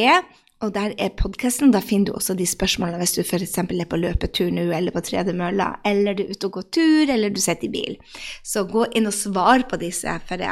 og 0.60 0.74
der 0.76 0.94
er 1.00 1.14
podkasten. 1.20 1.72
Da 1.72 1.82
finner 1.84 2.10
du 2.10 2.18
også 2.20 2.36
de 2.38 2.48
spørsmålene 2.48 3.00
hvis 3.02 3.16
du 3.18 3.22
f.eks. 3.24 3.58
er 3.62 3.90
på 3.90 4.00
løpetur 4.00 4.50
nå, 4.54 4.68
eller 4.76 4.96
på 4.96 5.04
tredemølla, 5.06 5.70
eller 5.88 6.18
du 6.18 6.26
er 6.26 6.34
ute 6.34 6.50
og 6.50 6.58
går 6.58 6.68
tur, 6.76 7.14
eller 7.14 7.32
du 7.32 7.40
sitter 7.40 7.70
i 7.70 7.74
bil. 7.74 7.96
Så 8.44 8.66
gå 8.68 8.88
inn 8.96 9.08
og 9.10 9.16
svar 9.16 9.64
på 9.70 9.80
disse. 9.80 10.18
For 10.30 10.42
det. 10.42 10.50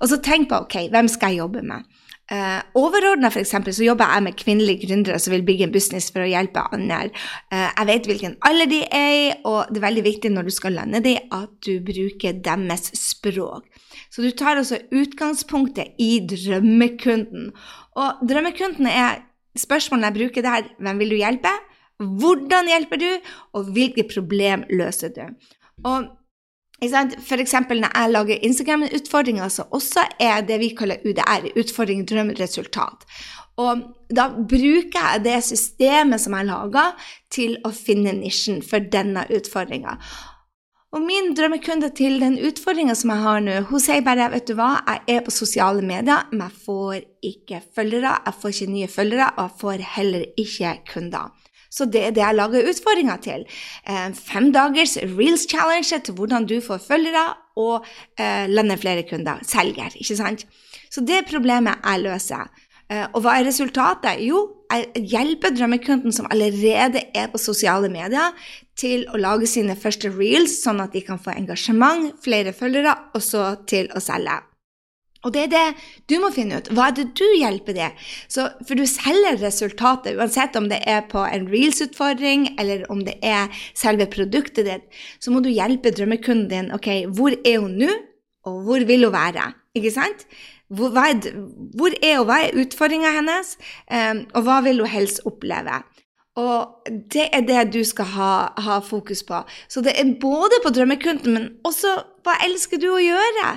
Og 0.00 0.10
så 0.10 0.18
tenk 0.24 0.50
på 0.50 0.58
ok, 0.64 0.88
hvem 0.90 1.08
skal 1.10 1.34
jeg 1.34 1.44
jobbe 1.44 1.62
med? 1.66 1.86
Uh, 2.26 2.58
Overordna 2.74 3.30
så 3.30 3.84
jobber 3.84 4.10
jeg 4.10 4.22
med 4.26 4.34
kvinnelige 4.34 4.88
gründere 4.88 5.18
som 5.22 5.30
vil 5.30 5.44
bygge 5.46 5.68
en 5.68 5.74
business 5.74 6.08
for 6.10 6.24
å 6.24 6.26
hjelpe 6.26 6.64
andre. 6.74 7.12
Uh, 7.54 7.68
jeg 7.68 7.86
vet 7.86 8.08
hvilken 8.10 8.34
alder 8.48 8.66
de 8.72 8.80
er 8.90 9.36
og 9.46 9.70
det 9.70 9.78
er 9.78 9.84
veldig 9.84 10.04
viktig 10.08 10.32
når 10.34 10.48
du 10.48 10.54
skal 10.56 10.74
lande 10.74 11.00
dem, 11.04 11.22
at 11.30 11.52
du 11.62 11.78
bruker 11.86 12.40
deres 12.42 12.90
språk. 12.98 13.70
Så 14.10 14.26
du 14.26 14.32
tar 14.34 14.58
altså 14.58 14.80
utgangspunktet 14.90 15.94
i 16.02 16.18
drømmekunden. 16.26 17.52
Og 17.94 18.26
drømmekunden 18.26 18.90
er 18.90 19.22
spørsmålene 19.60 20.10
jeg 20.10 20.18
bruker 20.18 20.46
der, 20.46 20.68
hvem 20.78 21.00
vil 21.02 21.14
du 21.14 21.18
hjelpe? 21.20 21.52
Hvordan 21.96 22.68
hjelper 22.68 23.00
du? 23.00 23.08
Og 23.56 23.72
hvilke 23.72 24.04
problem 24.08 24.64
løser 24.70 25.14
du? 25.16 25.24
Og 25.84 26.12
for 27.24 27.40
eksempel 27.40 27.80
når 27.80 27.94
jeg 27.94 28.12
lager 28.12 28.44
Instagram-utfordringer, 28.44 29.48
så 29.48 29.64
også 29.72 30.04
er 30.20 30.42
det 30.44 30.60
vi 30.60 30.74
kaller 30.76 31.00
UDR, 31.08 31.48
utfordring, 31.56 32.04
drøm, 32.08 32.34
resultat. 32.36 33.06
Og 33.56 33.80
da 34.12 34.28
bruker 34.28 35.00
jeg 35.00 35.22
det 35.24 35.38
systemet 35.44 36.20
som 36.20 36.36
jeg 36.36 36.48
lager, 36.50 36.92
til 37.32 37.56
å 37.64 37.72
finne 37.72 38.12
nisjen 38.18 38.60
for 38.64 38.84
denne 38.92 39.24
utfordringa. 39.32 39.96
Og 40.96 41.02
min 41.04 41.34
drømmekunde 41.36 41.90
til 41.92 42.14
den 42.22 42.38
utfordringa 42.48 42.94
som 42.96 43.10
jeg 43.12 43.20
har 43.20 43.42
nå, 43.44 43.56
hun 43.68 43.82
sier 43.84 44.04
bare 44.04 44.30
vet 44.32 44.46
du 44.48 44.54
hva, 44.56 44.78
jeg 44.86 45.18
er 45.18 45.26
på 45.26 45.34
sosiale 45.34 45.82
medier, 45.84 46.22
men 46.30 46.46
jeg 46.46 46.62
får 46.64 47.02
ikke 47.30 47.58
følgere, 47.76 48.14
jeg 48.24 48.36
får 48.40 48.54
ikke 48.54 48.68
nye 48.72 48.88
følgere, 48.88 49.26
og 49.34 49.42
jeg 49.42 49.60
får 49.60 49.82
heller 49.98 50.24
ikke 50.40 50.72
kunder. 50.94 51.34
Så 51.68 51.84
det 51.92 52.00
er 52.00 52.16
det 52.16 52.22
jeg 52.22 52.38
lager 52.38 52.70
utfordringer 52.70 53.20
til. 53.20 53.44
Eh, 53.84 54.08
fem 54.16 54.48
dagers 54.54 54.96
reels 55.18 55.44
challenge 55.50 56.00
til 56.06 56.16
hvordan 56.16 56.48
du 56.48 56.56
får 56.64 56.80
følgere 56.86 57.26
og 57.60 57.84
eh, 58.16 58.48
lander 58.48 58.80
flere 58.80 59.04
kunder. 59.10 59.44
Selger, 59.44 59.92
ikke 60.00 60.16
sant? 60.16 60.46
Så 60.88 61.04
det 61.04 61.26
problemet 61.28 61.76
jeg 61.84 62.06
løser. 62.06 62.48
Eh, 62.88 63.04
og 63.12 63.20
hva 63.20 63.36
er 63.36 63.50
resultatet? 63.50 64.24
Jo, 64.24 64.46
jeg 64.70 65.06
hjelper 65.12 65.54
drømmekunden 65.54 66.14
som 66.14 66.28
allerede 66.30 67.04
er 67.14 67.30
på 67.32 67.40
sosiale 67.40 67.90
medier, 67.92 68.34
til 68.76 69.06
å 69.08 69.20
lage 69.20 69.48
sine 69.48 69.76
første 69.78 70.10
reels, 70.12 70.58
sånn 70.62 70.82
at 70.84 70.92
de 70.96 71.04
kan 71.06 71.20
få 71.22 71.32
engasjement, 71.36 72.12
flere 72.24 72.52
følgere, 72.56 72.92
og 73.16 73.24
så 73.24 73.54
til 73.68 73.88
å 73.96 74.02
selge. 74.02 74.36
Og 75.26 75.32
det 75.34 75.46
er 75.46 75.50
det 75.50 75.64
du 76.10 76.20
må 76.22 76.30
finne 76.34 76.60
ut. 76.60 76.68
Hva 76.76 76.90
er 76.90 76.96
det 77.00 77.06
du 77.18 77.24
hjelper 77.24 77.74
det? 77.74 77.88
Så, 78.30 78.46
for 78.68 78.78
du 78.78 78.84
selger 78.86 79.40
resultatet, 79.40 80.14
uansett 80.14 80.58
om 80.58 80.68
det 80.70 80.82
er 80.86 81.06
på 81.10 81.24
en 81.26 81.48
reels-utfordring, 81.50 82.52
eller 82.62 82.84
om 82.92 83.02
det 83.06 83.16
er 83.26 83.50
selve 83.74 84.06
produktet 84.12 84.68
ditt, 84.68 85.00
så 85.18 85.34
må 85.34 85.42
du 85.42 85.50
hjelpe 85.50 85.94
drømmekunden 85.94 86.50
din. 86.52 86.70
Ok, 86.76 86.90
hvor 87.16 87.34
er 87.42 87.58
hun 87.64 87.78
nå, 87.80 87.90
og 88.46 88.60
hvor 88.68 88.86
vil 88.86 89.08
hun 89.08 89.16
være? 89.16 89.50
Ikke 89.76 89.92
sant? 89.96 90.28
Hvor, 90.68 90.96
er, 90.98 91.20
hvor 91.78 91.94
hun, 91.94 92.24
hva 92.26 92.40
er 92.42 92.56
utfordringa 92.58 93.12
hennes, 93.14 93.54
um, 93.86 94.24
og 94.34 94.46
hva 94.46 94.62
vil 94.66 94.82
hun 94.82 94.90
helst 94.90 95.22
oppleve? 95.28 95.82
Og 96.36 96.88
det 97.12 97.28
er 97.32 97.44
det 97.48 97.62
du 97.72 97.80
skal 97.84 98.04
ha, 98.12 98.32
ha, 98.60 98.78
fokus 98.84 99.22
på. 99.24 99.38
Så 99.68 99.80
det 99.80 99.94
er 99.96 100.16
både 100.20 100.60
på 100.64 100.72
drømmekunden, 100.74 101.32
men 101.32 101.48
også 101.64 101.94
hva 102.26 102.36
elsker 102.44 102.80
du 102.82 102.90
å 102.92 103.00
gjøre? 103.00 103.54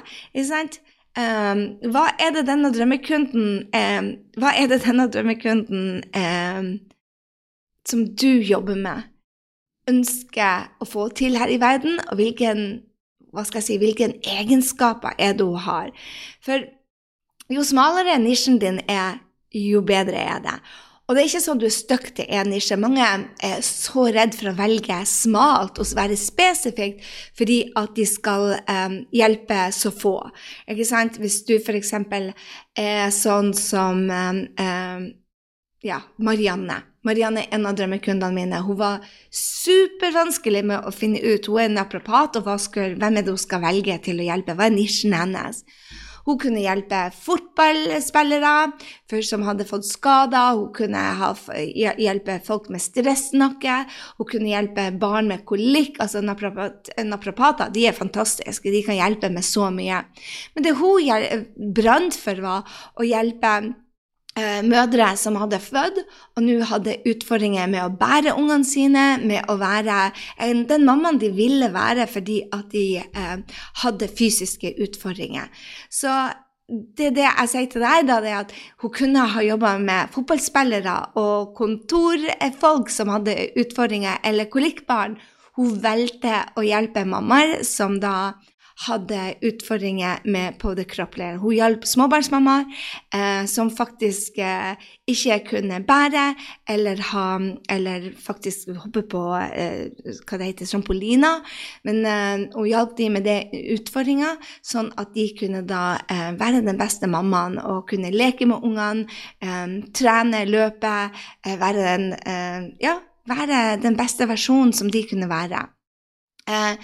Um, 1.19 1.63
hva 1.91 2.05
er 2.21 2.31
det 2.37 2.45
denne 2.47 2.69
drømmekunden 2.71 3.47
um, 3.73 4.09
Hva 4.39 4.51
er 4.55 4.69
det 4.69 4.83
denne 4.85 5.07
drømmekunden 5.11 6.03
um, 6.15 6.69
som 7.89 8.05
du 8.13 8.39
jobber 8.45 8.77
med, 8.77 9.09
ønsker 9.89 10.69
å 10.79 10.85
få 10.87 11.07
til 11.17 11.35
her 11.41 11.49
i 11.49 11.57
verden, 11.59 11.97
og 12.07 12.19
hvilken, 12.21 12.83
hva 13.33 13.43
skal 13.47 13.59
jeg 13.59 13.65
si, 13.65 13.79
hvilke 13.81 14.11
egenskaper 14.21 15.17
er 15.17 15.33
det 15.35 15.47
hun 15.47 15.65
har? 15.65 15.89
For 16.45 16.63
jo 17.49 17.65
smalere 17.65 18.19
nisjen 18.21 18.59
din 18.61 18.79
er, 18.89 19.19
jo 19.55 19.81
bedre 19.85 20.21
er 20.21 20.39
det. 20.43 20.59
Og 21.09 21.15
det 21.17 21.23
er 21.23 21.29
ikke 21.31 21.41
sånn 21.41 21.57
du 21.57 21.65
er 21.65 21.73
stuck 21.73 22.03
til 22.13 22.27
én 22.29 22.51
nisje. 22.53 22.75
Mange 22.77 23.01
er 23.01 23.63
så 23.65 24.03
redd 24.13 24.35
for 24.37 24.51
å 24.51 24.57
velge 24.59 24.99
smalt 25.09 25.79
og 25.81 25.93
være 25.97 26.17
spesifikt 26.19 27.01
fordi 27.37 27.63
at 27.81 27.95
de 27.97 28.05
skal 28.05 28.51
um, 28.59 28.99
hjelpe 29.09 29.63
så 29.73 29.89
få. 29.89 30.19
Ikke 30.69 30.85
sant? 30.85 31.17
Hvis 31.17 31.41
du 31.47 31.55
f.eks. 31.57 31.95
er 32.77 33.09
sånn 33.15 33.49
som 33.57 34.05
um, 34.05 35.09
ja, 35.81 35.99
Marianne. 36.21 36.77
Marianne 37.07 37.45
er 37.45 37.55
en 37.55 37.65
av 37.65 37.77
drømmekundene 37.79 38.35
mine. 38.35 38.61
Hun 38.67 38.77
var 38.77 39.05
supervanskelig 39.33 40.65
med 40.67 40.85
å 40.85 40.91
finne 40.93 41.21
ut. 41.23 41.47
Hun 41.47 41.63
er 41.63 41.71
naprapat, 41.71 42.37
og 42.37 42.49
skal, 42.59 42.97
hvem 42.99 43.17
er 43.17 43.25
det 43.25 43.33
hun 43.33 43.39
skal 43.39 43.63
velge 43.63 43.95
til 44.03 44.19
å 44.19 44.27
hjelpe? 44.27 44.57
Hva 44.59 44.67
er 44.67 44.75
nisjen 44.75 45.15
hennes? 45.15 45.63
Hun 46.29 46.37
kunne 46.37 46.61
hjelpe 46.61 46.97
fotballspillere 47.17 49.21
som 49.25 49.41
hadde 49.47 49.65
fått 49.65 49.87
skader. 49.87 50.59
Hun 50.59 50.67
kunne 50.77 51.01
hjelpe 51.73 52.35
folk 52.45 52.67
med 52.69 52.83
stressnakke. 52.83 53.79
Hun 54.19 54.29
kunne 54.29 54.51
hjelpe 54.51 54.85
barn 55.01 55.31
med 55.31 55.41
kolikk. 55.49 55.97
Altså 55.97 56.21
Naprapater 56.21 57.73
de 57.73 57.87
er 57.89 57.97
fantastiske. 57.97 58.69
De 58.69 58.83
kan 58.85 58.99
hjelpe 58.99 59.31
med 59.33 59.47
så 59.47 59.71
mye. 59.73 60.03
Men 60.53 60.67
det 60.67 60.75
hun 60.77 61.47
brant 61.73 62.19
for, 62.21 62.45
var 62.45 62.77
å 62.93 63.09
hjelpe 63.09 63.55
mødre 64.65 65.11
som 65.19 65.37
hadde 65.39 65.59
født, 65.63 66.01
og 66.35 66.43
nå 66.45 66.57
hadde 66.69 66.97
utfordringer 67.09 67.69
med 67.71 67.85
å 67.85 67.93
bære 67.99 68.35
ungene 68.37 68.67
sine, 68.67 69.05
med 69.23 69.49
å 69.51 69.57
være 69.59 70.01
eh, 70.09 70.53
den 70.69 70.85
mammaen 70.87 71.19
de 71.21 71.31
ville 71.35 71.71
være 71.73 72.07
fordi 72.09 72.41
at 72.55 72.69
de 72.73 72.85
eh, 73.01 73.57
hadde 73.83 74.11
fysiske 74.19 74.75
utfordringer. 74.85 75.49
Så 75.89 76.13
det 76.69 77.13
det 77.17 77.25
jeg 77.25 77.49
sier 77.49 77.67
til 77.71 77.83
deg, 77.83 78.05
da, 78.09 78.19
det 78.21 78.31
er 78.31 78.43
at 78.43 78.53
hun 78.83 78.93
kunne 78.93 79.25
ha 79.33 79.43
jobba 79.43 79.73
med 79.81 80.13
fotballspillere 80.13 80.95
og 81.17 81.55
kontorfolk 81.57 82.91
som 82.93 83.09
hadde 83.13 83.35
utfordringer, 83.57 84.21
eller 84.23 84.49
kolikkbarn. 84.53 85.17
Hun 85.57 85.79
valgte 85.83 86.43
å 86.55 86.63
hjelpe 86.63 87.03
mammaer 87.09 87.63
som 87.67 87.97
da 87.99 88.35
hadde 88.85 89.19
utfordringer 89.43 90.21
med 90.23 90.59
kroppslige. 90.59 91.37
Hun 91.41 91.55
hjalp 91.55 91.85
småbarnsmammaer 91.87 92.65
eh, 93.13 93.45
som 93.45 93.71
faktisk 93.71 94.37
eh, 94.39 94.75
ikke 95.07 95.39
kunne 95.49 95.81
bære 95.83 96.35
eller, 96.69 97.01
ha, 97.11 97.39
eller 97.69 98.11
faktisk 98.15 98.69
hoppe 98.79 99.03
på 99.11 99.23
eh, 99.35 99.89
hva 100.23 100.39
det 100.39 100.51
heter, 100.51 100.69
trampoliner. 100.69 101.43
Men 101.83 102.05
eh, 102.05 102.45
hun 102.55 102.69
hjalp 102.69 102.95
dem 102.97 103.17
med 103.17 103.27
det 103.27 103.49
utfordringa, 103.75 104.35
sånn 104.63 104.93
at 104.99 105.11
de 105.15 105.27
kunne 105.39 105.65
da 105.67 105.99
eh, 106.07 106.31
være 106.39 106.63
den 106.63 106.79
beste 106.79 107.09
mammaen 107.11 107.59
og 107.59 107.87
kunne 107.91 108.13
leke 108.15 108.47
med 108.47 108.63
ungene, 108.63 109.09
eh, 109.43 109.67
trene, 109.95 110.45
løpe, 110.47 110.95
være 111.59 111.83
den, 111.83 112.05
ja, 112.81 112.95
være 113.29 113.79
den 113.81 113.97
beste 113.99 114.27
versjonen 114.29 114.71
som 114.75 114.89
de 114.91 115.03
kunne 115.09 115.29
være. 115.29 115.65
Eh, 116.49 116.75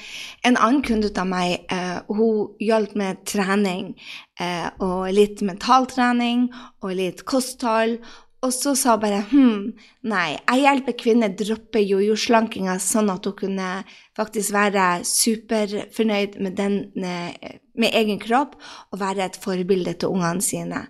en 0.41 0.57
annen 0.57 0.83
kunde 0.85 1.09
av 1.17 1.25
meg 1.29 1.65
eh, 1.73 1.97
hun 2.11 2.53
hjalp 2.61 2.93
med 2.99 3.23
trening, 3.25 3.95
eh, 4.39 4.67
og 4.83 5.09
litt 5.15 5.41
mentaltrening 5.45 6.51
og 6.83 6.93
litt 6.99 7.25
kosthold. 7.25 7.97
Og 8.45 8.51
så 8.53 8.75
sa 8.77 8.93
hun 8.93 9.01
bare 9.01 9.23
hm, 9.31 9.61
nei, 10.11 10.35
jeg 10.35 10.61
hjelper 10.61 10.97
kvinner 10.99 11.33
droppe 11.33 11.81
jojo-slankinga, 11.81 12.77
sånn 12.83 13.09
at 13.09 13.25
hun 13.25 13.37
kunne 13.39 13.69
faktisk 14.17 14.53
være 14.53 14.85
superfornøyd 15.09 16.37
med, 16.45 16.59
den, 16.59 16.77
med 16.93 17.97
egen 18.03 18.21
kropp 18.21 18.53
og 18.91 19.01
være 19.01 19.25
et 19.25 19.41
forbilde 19.41 19.95
til 19.97 20.13
ungene 20.13 20.45
sine. 20.45 20.85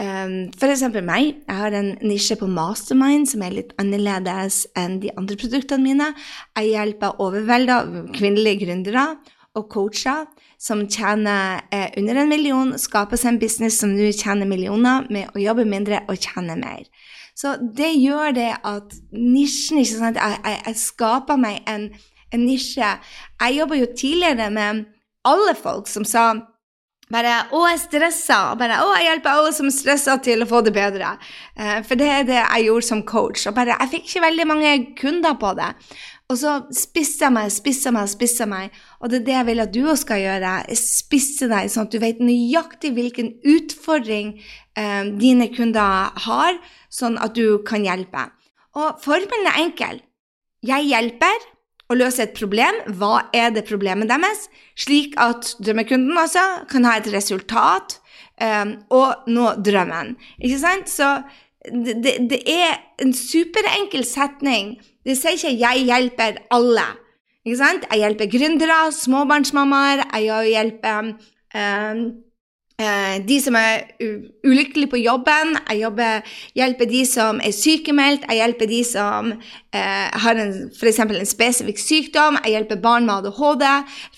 Um, 0.00 0.48
for 0.56 0.72
eksempel 0.72 1.04
meg. 1.04 1.34
Jeg 1.44 1.58
har 1.58 1.74
en 1.76 1.90
nisje 2.00 2.38
på 2.40 2.48
mastermind 2.48 3.28
som 3.28 3.42
er 3.44 3.52
litt 3.58 3.74
annerledes 3.80 4.64
enn 4.78 4.96
de 5.02 5.12
andre 5.20 5.36
produktene 5.36 5.84
mine. 5.84 6.08
Jeg 6.56 6.72
hjelper 6.72 7.20
overvelda 7.20 7.82
kvinnelige 8.16 8.64
gründere 8.64 9.10
og 9.58 9.68
coacher 9.68 10.24
som 10.62 10.86
tjener 10.88 11.60
eh, 11.74 11.90
under 12.00 12.22
en 12.22 12.30
million, 12.30 12.72
skaper 12.78 13.20
seg 13.20 13.34
en 13.34 13.40
business 13.42 13.80
som 13.82 13.92
nå 13.92 14.08
tjener 14.16 14.48
millioner, 14.48 15.04
med 15.12 15.34
å 15.34 15.42
jobbe 15.42 15.66
mindre 15.68 16.00
og 16.08 16.16
tjene 16.22 16.56
mer. 16.56 16.86
Så 17.36 17.56
det 17.60 17.90
gjør 17.98 18.32
det 18.36 18.50
at 18.64 18.96
nisjen 19.12 19.82
ikke 19.82 19.98
sant? 19.98 20.20
Jeg, 20.20 20.38
jeg, 20.44 20.60
jeg 20.68 20.80
skaper 20.80 21.40
meg 21.40 21.68
en, 21.68 21.88
en 22.32 22.46
nisje. 22.46 22.94
Jeg 23.42 23.58
jobba 23.58 23.80
jo 23.80 23.90
tidligere 23.92 24.48
med 24.54 24.84
alle 25.28 25.54
folk 25.58 25.90
som 25.90 26.06
sa 26.08 26.30
bare 27.12 27.34
'Å, 27.52 27.60
jeg 27.70 27.82
stressa'. 27.84 28.56
Bare 28.58 28.80
'Å, 28.80 28.94
jeg 28.96 29.08
hjelper 29.10 29.30
alle 29.30 29.52
som 29.52 29.70
stresser, 29.70 30.16
til 30.24 30.42
å 30.42 30.48
få 30.48 30.62
det 30.64 30.72
bedre'. 30.72 31.18
Uh, 31.58 31.82
for 31.82 31.94
det 32.00 32.08
er 32.08 32.24
det 32.24 32.40
jeg 32.40 32.66
gjorde 32.66 32.88
som 32.88 33.02
coach. 33.02 33.46
Og 33.46 33.54
bare, 33.54 33.76
jeg 33.80 33.92
fikk 33.92 34.08
ikke 34.08 34.26
veldig 34.26 34.46
mange 34.48 34.72
kunder 34.96 35.34
på 35.34 35.54
det. 35.58 35.70
Og 36.32 36.38
så 36.40 36.52
spisser 36.72 37.26
jeg 37.26 37.34
meg, 37.34 37.50
spisser 37.52 37.92
meg, 37.92 38.08
spisser 38.08 38.48
meg. 38.48 38.72
Og 39.00 39.10
det 39.12 39.20
er 39.20 39.26
det 39.26 39.34
jeg 39.34 39.46
vil 39.50 39.64
at 39.64 39.74
du 39.74 39.80
også 39.82 40.06
skal 40.06 40.22
gjøre. 40.22 40.52
Spisse 40.78 41.48
deg, 41.50 41.68
sånn 41.68 41.88
at 41.88 41.92
du 41.92 41.98
vet 42.00 42.22
nøyaktig 42.24 42.94
hvilken 42.96 43.34
utfordring 43.44 44.38
eh, 44.78 45.10
dine 45.20 45.50
kunder 45.52 46.14
har, 46.24 46.56
sånn 46.88 47.18
at 47.20 47.36
du 47.36 47.60
kan 47.68 47.84
hjelpe. 47.84 48.30
Og 48.80 49.02
formelen 49.04 49.50
er 49.50 49.60
enkel. 49.66 50.00
Jeg 50.64 50.88
hjelper 50.88 51.51
å 51.92 51.98
løse 51.98 52.24
et 52.24 52.34
problem. 52.36 52.78
Hva 52.98 53.26
er 53.36 53.52
det 53.54 53.66
problemet 53.68 54.10
deres? 54.10 54.46
Slik 54.78 55.16
at 55.20 55.54
drømmekunden 55.62 56.18
også 56.18 56.44
kan 56.72 56.88
ha 56.88 56.96
et 56.98 57.10
resultat 57.12 57.98
um, 58.40 58.76
og 58.92 59.28
nå 59.30 59.52
drømmen. 59.64 60.16
Ikke 60.40 60.60
sant? 60.62 60.90
Så 60.92 61.14
det, 61.68 62.16
det, 62.30 62.40
er 62.48 62.80
en 63.02 63.14
superenkel 63.14 64.04
setning. 64.08 64.76
Det 65.06 65.16
sier 65.18 65.38
ikke 65.38 65.58
'jeg 65.60 65.86
hjelper 65.86 66.42
alle'. 66.54 66.98
Ikke 67.44 67.58
sant? 67.58 67.86
Jeg 67.90 68.02
hjelper 68.02 68.30
gründere, 68.30 68.80
småbarnsmammaer, 68.94 70.04
jeg 70.14 70.52
hjelper 70.54 70.98
um, 71.54 72.02
de 72.78 73.36
som 73.42 73.54
er 73.58 73.84
ulykkelige 74.46 74.90
på 74.90 74.98
jobben, 74.98 75.56
jeg 75.68 75.82
jobber, 75.82 76.24
hjelper 76.58 76.88
de 76.90 77.02
som 77.06 77.40
er 77.44 77.54
sykemeldt, 77.54 78.24
jeg 78.28 78.40
hjelper 78.40 78.70
de 78.70 78.80
som 78.88 79.30
eh, 79.32 80.08
har 80.24 80.40
f.eks. 80.72 81.00
en 81.04 81.28
spesifikk 81.28 81.78
sykdom, 81.78 82.40
jeg 82.42 82.56
hjelper 82.56 82.80
barn 82.82 83.06
med 83.06 83.20
ADHD, 83.20 83.66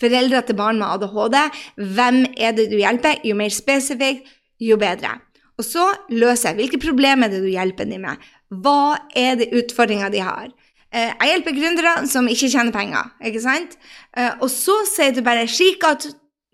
foreldre 0.01 0.43
til 0.47 0.59
barn 0.59 0.81
med 0.81 0.87
ADHD. 0.87 1.39
Hvem 1.77 2.25
er 2.37 2.57
det 2.57 2.71
du 2.73 2.79
hjelper? 2.81 3.21
Jo 3.27 3.37
mer 3.39 3.53
spesifikt, 3.53 4.31
jo 4.63 4.79
bedre. 4.81 5.19
Og 5.59 5.67
så 5.67 5.87
løser 6.11 6.51
jeg 6.51 6.63
hvilke 6.63 6.83
problemer 6.83 7.29
er 7.29 7.37
det 7.37 7.45
du 7.45 7.51
hjelper 7.53 7.87
dem 7.91 8.07
med. 8.07 8.23
Hva 8.65 8.97
er 9.19 9.39
det 9.39 9.53
utfordringer 9.55 10.11
de 10.15 10.23
har? 10.25 10.49
Eh, 10.95 11.11
jeg 11.11 11.31
hjelper 11.33 11.57
gründere 11.57 11.95
som 12.11 12.29
ikke 12.31 12.51
tjener 12.51 12.75
penger. 12.75 13.15
ikke 13.25 13.43
sant? 13.43 13.79
Eh, 14.17 14.31
og 14.41 14.51
så 14.51 14.81
sier 14.87 15.15
du 15.15 15.23
bare 15.27 15.47
slik 15.51 15.83
at 15.87 16.07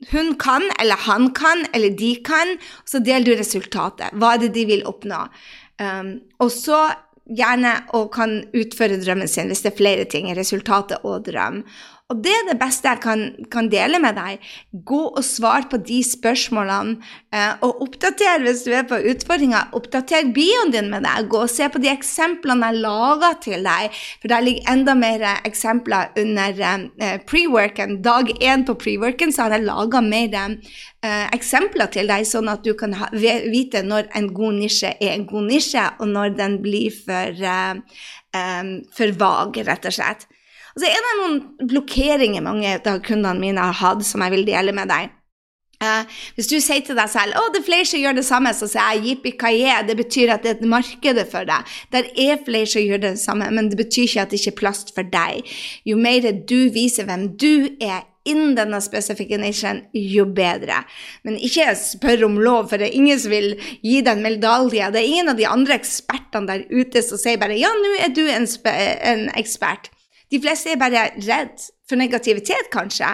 hun 0.09 0.35
kan, 0.41 0.65
eller 0.81 0.97
han 0.97 1.31
kan, 1.37 1.67
eller 1.77 1.93
de 1.97 2.15
kan, 2.25 2.57
så 2.89 3.03
deler 3.05 3.27
du 3.27 3.39
resultatet. 3.39 4.15
Hva 4.17 4.35
er 4.35 4.45
det 4.45 4.55
de 4.57 4.67
vil 4.71 4.87
oppnå? 4.89 5.27
Um, 5.81 6.15
og 6.41 6.53
så 6.53 6.81
gjerne 7.31 7.77
og 7.97 8.11
kan 8.15 8.41
utføre 8.57 8.99
drømmen 9.01 9.31
sin 9.31 9.51
hvis 9.53 9.63
det 9.65 9.73
er 9.73 9.79
flere 9.79 10.07
ting, 10.11 10.31
resultatet 10.37 11.05
og 11.07 11.27
drøm. 11.29 11.63
Og 12.11 12.19
det 12.25 12.33
er 12.35 12.47
det 12.49 12.59
beste 12.59 12.91
jeg 12.91 13.01
kan, 13.05 13.21
kan 13.53 13.69
dele 13.71 14.01
med 14.03 14.17
deg. 14.19 14.43
Gå 14.87 15.01
og 15.09 15.23
svar 15.25 15.69
på 15.71 15.79
de 15.87 16.01
spørsmålene, 16.07 16.99
eh, 17.31 17.53
og 17.63 17.85
oppdater 17.87 18.43
hvis 18.43 18.65
du 18.67 18.73
er 18.75 18.87
på 18.91 18.99
utfordringer. 19.13 19.71
Oppdater 19.79 20.33
bioen 20.35 20.75
din 20.75 20.91
med 20.91 21.07
deg. 21.07 21.29
Gå 21.31 21.45
og 21.45 21.53
se 21.53 21.69
på 21.71 21.83
de 21.83 21.93
eksemplene 21.93 22.73
jeg 22.73 22.83
lager 22.83 23.39
til 23.47 23.67
deg, 23.67 24.01
for 24.23 24.33
der 24.33 24.47
ligger 24.47 24.73
enda 24.75 24.97
mer 24.99 25.27
eksempler 25.47 26.11
under 26.19 26.65
eh, 26.67 27.21
pre-worken. 27.31 28.01
Dag 28.03 28.33
én 28.41 28.67
på 28.67 28.75
pre-worken 28.81 29.35
så 29.35 29.47
har 29.47 29.57
jeg 29.59 29.69
laga 29.69 30.03
mer 30.03 30.35
eh, 30.41 31.27
eksempler 31.31 31.93
til 31.95 32.11
deg, 32.11 32.27
sånn 32.27 32.51
at 32.51 32.67
du 32.67 32.75
kan 32.79 32.97
ha, 32.99 33.11
vite 33.15 33.85
når 33.87 34.11
en 34.19 34.33
god 34.35 34.59
nisje 34.59 34.97
er 34.99 35.15
en 35.15 35.29
god 35.31 35.47
nisje, 35.53 35.87
og 36.03 36.11
når 36.11 36.35
den 36.43 36.59
blir 36.65 36.91
for, 36.91 37.47
eh, 37.55 38.05
eh, 38.35 38.77
for 38.99 39.19
vag, 39.23 39.63
rett 39.71 39.87
og 39.87 39.99
slett. 40.01 40.30
Og 40.81 40.87
så 40.87 40.89
er 40.97 41.03
det 41.05 41.17
noen 41.19 41.67
blokkeringer 41.69 42.41
mange 42.41 42.71
av 42.79 43.03
kundene 43.05 43.37
mine 43.37 43.65
har 43.69 43.77
hatt, 43.77 44.05
som 44.07 44.23
jeg 44.25 44.33
vil 44.33 44.47
dele 44.49 44.73
med 44.73 44.89
deg. 44.89 45.11
Uh, 45.81 46.09
hvis 46.37 46.49
du 46.49 46.55
sier 46.61 46.81
til 46.85 46.97
deg 46.97 47.09
selv 47.13 47.37
å, 47.37 47.43
det 47.53 47.61
er 47.61 47.67
flere 47.67 47.89
som 47.89 48.01
gjør 48.01 48.17
det 48.17 48.25
samme, 48.25 48.53
så 48.57 48.69
sier 48.69 48.97
jeg 48.97 49.05
jippi 49.11 49.33
det 49.89 49.97
betyr 49.97 50.33
at 50.33 50.43
det 50.45 50.51
er 50.51 50.57
et 50.57 50.71
marked 50.73 51.21
for 51.29 51.45
deg. 51.45 51.69
Der 51.93 52.09
er 52.17 52.41
flere 52.47 52.69
som 52.69 52.81
gjør 52.81 53.03
det 53.05 53.13
samme, 53.21 53.51
men 53.51 53.69
det 53.69 53.77
betyr 53.77 54.09
ikke 54.09 54.23
at 54.23 54.33
det 54.33 54.41
ikke 54.41 54.53
er 54.55 54.61
plass 54.61 54.87
for 54.89 55.05
deg. 55.05 55.53
Jo 55.85 56.01
mer 56.01 56.33
du 56.49 56.71
viser 56.73 57.05
hvem 57.05 57.29
du 57.37 57.77
er 57.77 58.09
innen 58.25 58.57
denne 58.57 58.81
spesifikke 58.81 59.37
nisjen, 59.41 59.85
jo 59.93 60.25
bedre. 60.25 60.81
Men 61.29 61.37
ikke 61.37 61.75
spør 61.77 62.25
om 62.25 62.41
lov, 62.41 62.73
for 62.73 62.81
det 62.81 62.89
er 62.89 62.97
ingen 62.97 63.21
som 63.21 63.37
vil 63.37 63.53
gi 63.85 64.01
deg 64.01 64.17
en 64.17 64.25
medalje. 64.25 64.89
Det 64.93 65.05
er 65.05 65.13
ingen 65.13 65.33
av 65.33 65.41
de 65.41 65.49
andre 65.49 65.77
ekspertene 65.77 66.49
der 66.49 66.69
ute 66.73 67.05
som 67.05 67.21
sier 67.21 67.41
bare 67.41 67.61
ja, 67.61 67.69
nå 67.69 67.97
er 68.01 68.17
du 68.17 68.25
en, 68.33 68.49
en 68.65 69.29
ekspert. 69.37 69.93
De 70.31 70.39
fleste 70.43 70.71
er 70.71 70.79
bare 70.79 71.09
redd 71.19 71.63
for 71.91 71.99
negativitet, 71.99 72.69
kanskje. 72.73 73.09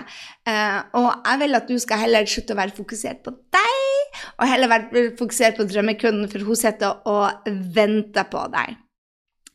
Uh, 0.48 0.80
og 1.00 1.08
jeg 1.24 1.40
vil 1.42 1.58
at 1.58 1.70
du 1.70 1.76
skal 1.80 2.02
heller 2.04 2.28
slutte 2.28 2.52
å 2.52 2.58
være 2.58 2.76
fokusert 2.76 3.22
på 3.24 3.32
deg, 3.56 4.18
og 4.36 4.50
heller 4.50 4.72
være 4.72 5.04
fokusert 5.18 5.56
på 5.56 5.68
drømmekunden, 5.70 6.28
for 6.32 6.44
hun 6.44 6.58
sitter 6.60 7.00
og 7.08 7.48
venter 7.76 8.28
på 8.32 8.44
deg. 8.52 8.76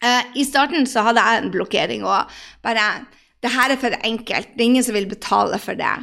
Uh, 0.02 0.24
I 0.34 0.46
starten 0.48 0.90
så 0.90 1.06
hadde 1.06 1.22
jeg 1.22 1.42
en 1.42 1.52
blokkering 1.54 2.06
og 2.08 2.32
bare 2.66 3.06
Det 3.42 3.50
her 3.50 3.74
er 3.74 3.78
for 3.82 3.94
enkelt. 4.06 4.52
Det 4.54 4.62
er 4.62 4.70
ingen 4.70 4.84
som 4.86 4.94
vil 4.94 5.10
betale 5.10 5.58
for 5.58 5.74
det. 5.74 5.94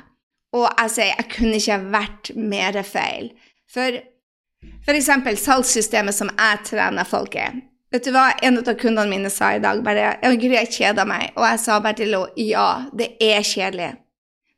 Og 0.58 0.64
jeg 0.66 0.90
sier 0.90 1.12
jeg 1.12 1.28
kunne 1.30 1.58
ikke 1.60 1.76
vært 1.92 2.30
mer 2.34 2.78
feil. 2.82 3.28
For 3.70 3.98
f.eks. 4.82 5.10
salgssystemet 5.38 6.16
som 6.16 6.32
jeg 6.32 6.64
trener 6.66 7.06
folk 7.06 7.36
i. 7.38 7.46
Vet 7.88 8.04
du 8.04 8.12
hva 8.12 8.26
en 8.44 8.60
av 8.60 8.74
kundene 8.76 9.08
mine 9.08 9.30
sa 9.32 9.54
i 9.56 9.62
dag? 9.64 9.80
Bare 9.84 10.18
Gud, 10.36 10.52
jeg 10.52 10.74
kjeder 10.74 11.08
meg. 11.08 11.32
Og 11.38 11.46
jeg 11.46 11.62
sa 11.62 11.78
bare 11.80 11.96
til 11.96 12.12
henne 12.12 12.44
ja, 12.44 12.68
det 12.92 13.14
er 13.24 13.40
kjedelig. 13.46 13.94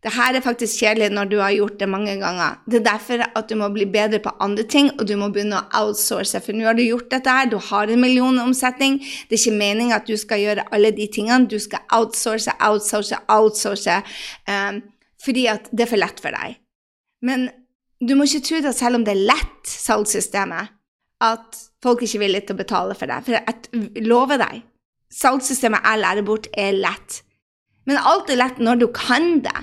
Det 0.01 0.15
her 0.17 0.33
er 0.33 0.41
faktisk 0.41 0.81
kjedelig 0.81 1.11
når 1.13 1.29
du 1.29 1.37
har 1.43 1.53
gjort 1.53 1.77
det 1.79 1.89
mange 1.93 2.15
ganger. 2.23 2.57
Det 2.65 2.79
er 2.81 2.87
derfor 2.87 3.23
at 3.27 3.51
du 3.51 3.55
må 3.61 3.69
bli 3.69 3.85
bedre 3.85 4.19
på 4.25 4.33
andre 4.41 4.65
ting, 4.65 4.89
og 4.97 5.05
du 5.07 5.13
må 5.21 5.29
begynne 5.29 5.61
å 5.61 5.83
outsource. 5.83 6.41
For 6.41 6.57
nå 6.57 6.65
har 6.65 6.79
du 6.79 6.87
gjort 6.87 7.11
dette 7.13 7.35
her, 7.37 7.51
du 7.53 7.59
har 7.69 7.93
en 7.93 8.01
millionomsetning. 8.01 8.97
Det 9.29 9.37
er 9.37 9.43
ikke 9.43 9.61
meninga 9.61 10.01
at 10.01 10.09
du 10.09 10.17
skal 10.19 10.41
gjøre 10.41 10.67
alle 10.73 10.95
de 10.97 11.07
tingene. 11.13 11.51
Du 11.53 11.59
skal 11.61 11.85
outsource, 11.93 12.57
outsource, 12.65 13.21
outsource. 13.29 14.01
Um, 14.49 14.81
fordi 15.21 15.47
at 15.53 15.69
det 15.69 15.85
er 15.85 15.93
for 15.93 16.01
lett 16.01 16.25
for 16.25 16.33
deg. 16.33 16.57
Men 17.21 17.51
du 18.01 18.17
må 18.17 18.25
ikke 18.25 18.47
tro 18.49 18.65
at 18.65 18.81
selv 18.81 18.99
om 18.99 19.05
det 19.05 19.15
er 19.15 19.27
lett, 19.35 19.61
salgssystemet, 19.69 20.73
at 21.21 21.67
folk 21.85 22.05
ikke 22.05 22.19
er 22.19 22.25
villige 22.25 22.49
til 22.49 22.57
å 22.57 22.61
betale 22.61 22.97
for 22.99 23.11
det. 23.11 23.19
For 23.27 23.37
jeg 23.37 24.07
lover 24.07 24.41
deg, 24.41 24.63
salgssystemet 25.15 25.87
jeg 25.87 26.03
lærer 26.05 26.27
bort, 26.27 26.49
er 26.55 26.77
lett. 26.77 27.21
Men 27.89 28.01
alt 28.07 28.31
er 28.31 28.41
lett 28.41 28.61
når 28.63 28.83
du 28.83 28.89
kan 28.95 29.41
det. 29.45 29.59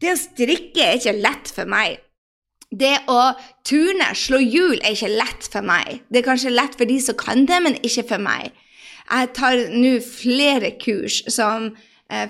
Det 0.00 0.12
å 0.12 0.20
strikke 0.20 0.84
er 0.84 0.98
ikke 1.00 1.16
lett 1.18 1.50
for 1.52 1.68
meg. 1.68 2.02
Det 2.76 2.94
å 3.08 3.32
turne, 3.66 4.10
slå 4.18 4.40
hjul, 4.42 4.78
er 4.80 4.94
ikke 4.96 5.12
lett 5.14 5.48
for 5.52 5.66
meg. 5.66 6.02
Det 6.10 6.20
er 6.20 6.26
kanskje 6.26 6.54
lett 6.54 6.74
for 6.76 6.88
de 6.88 6.96
som 7.02 7.18
kan 7.18 7.46
det, 7.48 7.60
men 7.62 7.78
ikke 7.86 8.06
for 8.10 8.22
meg. 8.22 8.56
Jeg 9.06 9.30
tar 9.38 9.60
nå 9.70 9.92
flere 10.02 10.72
kurs 10.82 11.20
som 11.30 11.70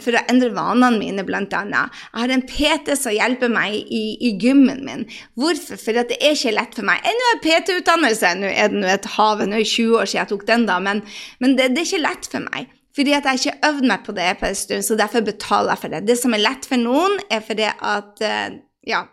for 0.00 0.16
å 0.16 0.22
endre 0.30 0.48
vanene 0.56 0.96
mine, 0.96 1.24
bl.a. 1.26 1.42
Jeg 1.44 2.16
har 2.16 2.32
en 2.32 2.44
PT 2.48 2.94
som 2.96 3.12
hjelper 3.12 3.50
meg 3.52 3.76
i, 3.92 4.04
i 4.24 4.32
gymmen 4.40 4.80
min. 4.86 5.04
Hvorfor? 5.36 5.80
For 5.80 5.96
det 5.96 6.16
er 6.16 6.32
ikke 6.36 6.54
lett 6.56 6.78
for 6.78 6.88
meg. 6.88 7.04
Ennå 7.04 7.32
er 7.34 7.42
PT-utdannelse, 7.44 8.32
nå 8.40 8.52
er 8.52 8.72
det 8.72 8.94
et 8.94 9.10
hav, 9.16 9.44
nå 9.44 9.58
er 9.58 9.64
det 9.64 9.74
20 9.74 9.98
år 10.00 10.08
siden 10.08 10.22
jeg 10.22 10.32
tok 10.32 10.46
den, 10.48 10.64
da, 10.70 10.78
men, 10.82 11.02
men 11.44 11.58
det, 11.58 11.72
det, 11.74 11.84
er 11.84 11.90
ikke 11.90 12.06
lett 12.06 12.30
for 12.32 12.48
meg. 12.48 12.72
Fordi 12.96 13.12
at 13.12 13.28
jeg 13.28 13.42
ikke 13.42 13.68
øvd 13.68 13.90
meg 13.90 14.06
på 14.06 14.14
det 14.16 14.30
på 14.40 14.48
en 14.48 14.56
stund, 14.56 14.86
så 14.86 14.96
derfor 14.96 15.26
betaler 15.26 15.74
jeg 15.74 15.82
for 15.82 15.92
det. 15.92 16.06
Det 16.08 16.16
som 16.16 16.32
er 16.32 16.44
lett 16.46 16.68
for 16.68 16.80
noen, 16.80 17.20
er 17.28 17.44
fordi 17.44 17.68
at 17.74 18.24
eh, 18.24 18.62
Ja. 18.86 19.04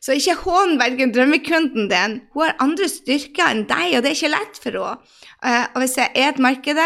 Så 0.00 0.16
ikke 0.16 0.38
hån 0.46 0.78
verken 0.80 1.10
drømmekunden 1.12 1.90
din. 1.90 2.14
Hun 2.32 2.46
har 2.46 2.54
andre 2.64 2.86
styrker 2.88 3.50
enn 3.50 3.66
deg, 3.68 3.98
og 3.98 4.04
det 4.04 4.10
er 4.10 4.16
ikke 4.16 4.32
lett 4.32 4.60
for 4.62 4.78
henne. 4.78 5.16
Uh, 5.40 5.64
og 5.74 5.82
hvis 5.82 5.96
jeg 5.96 6.12
er 6.20 6.30
et 6.30 6.40
marked, 6.40 6.80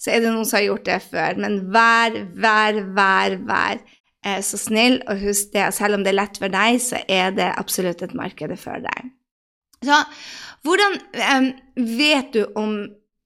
så 0.00 0.12
er 0.12 0.20
det 0.20 0.32
noen 0.32 0.48
som 0.48 0.58
har 0.58 0.66
gjort 0.66 0.84
det 0.88 0.98
før. 1.06 1.40
Men 1.40 1.58
vær, 1.72 2.18
vær, 2.36 2.82
vær, 2.96 3.38
vær 3.48 3.80
uh, 3.80 4.40
så 4.44 4.60
snill, 4.60 5.00
og 5.08 5.24
husk 5.24 5.54
det, 5.56 5.64
selv 5.76 5.96
om 5.96 6.04
det 6.04 6.12
er 6.12 6.20
lett 6.20 6.40
for 6.40 6.52
deg, 6.52 6.82
så 6.84 7.00
er 7.08 7.32
det 7.36 7.48
absolutt 7.56 8.04
et 8.04 8.16
marked 8.16 8.54
for 8.60 8.84
deg. 8.84 9.10
Så 9.84 10.02
hvordan 10.66 11.00
um, 11.38 11.50
vet 11.96 12.32
du 12.34 12.42
om 12.58 12.78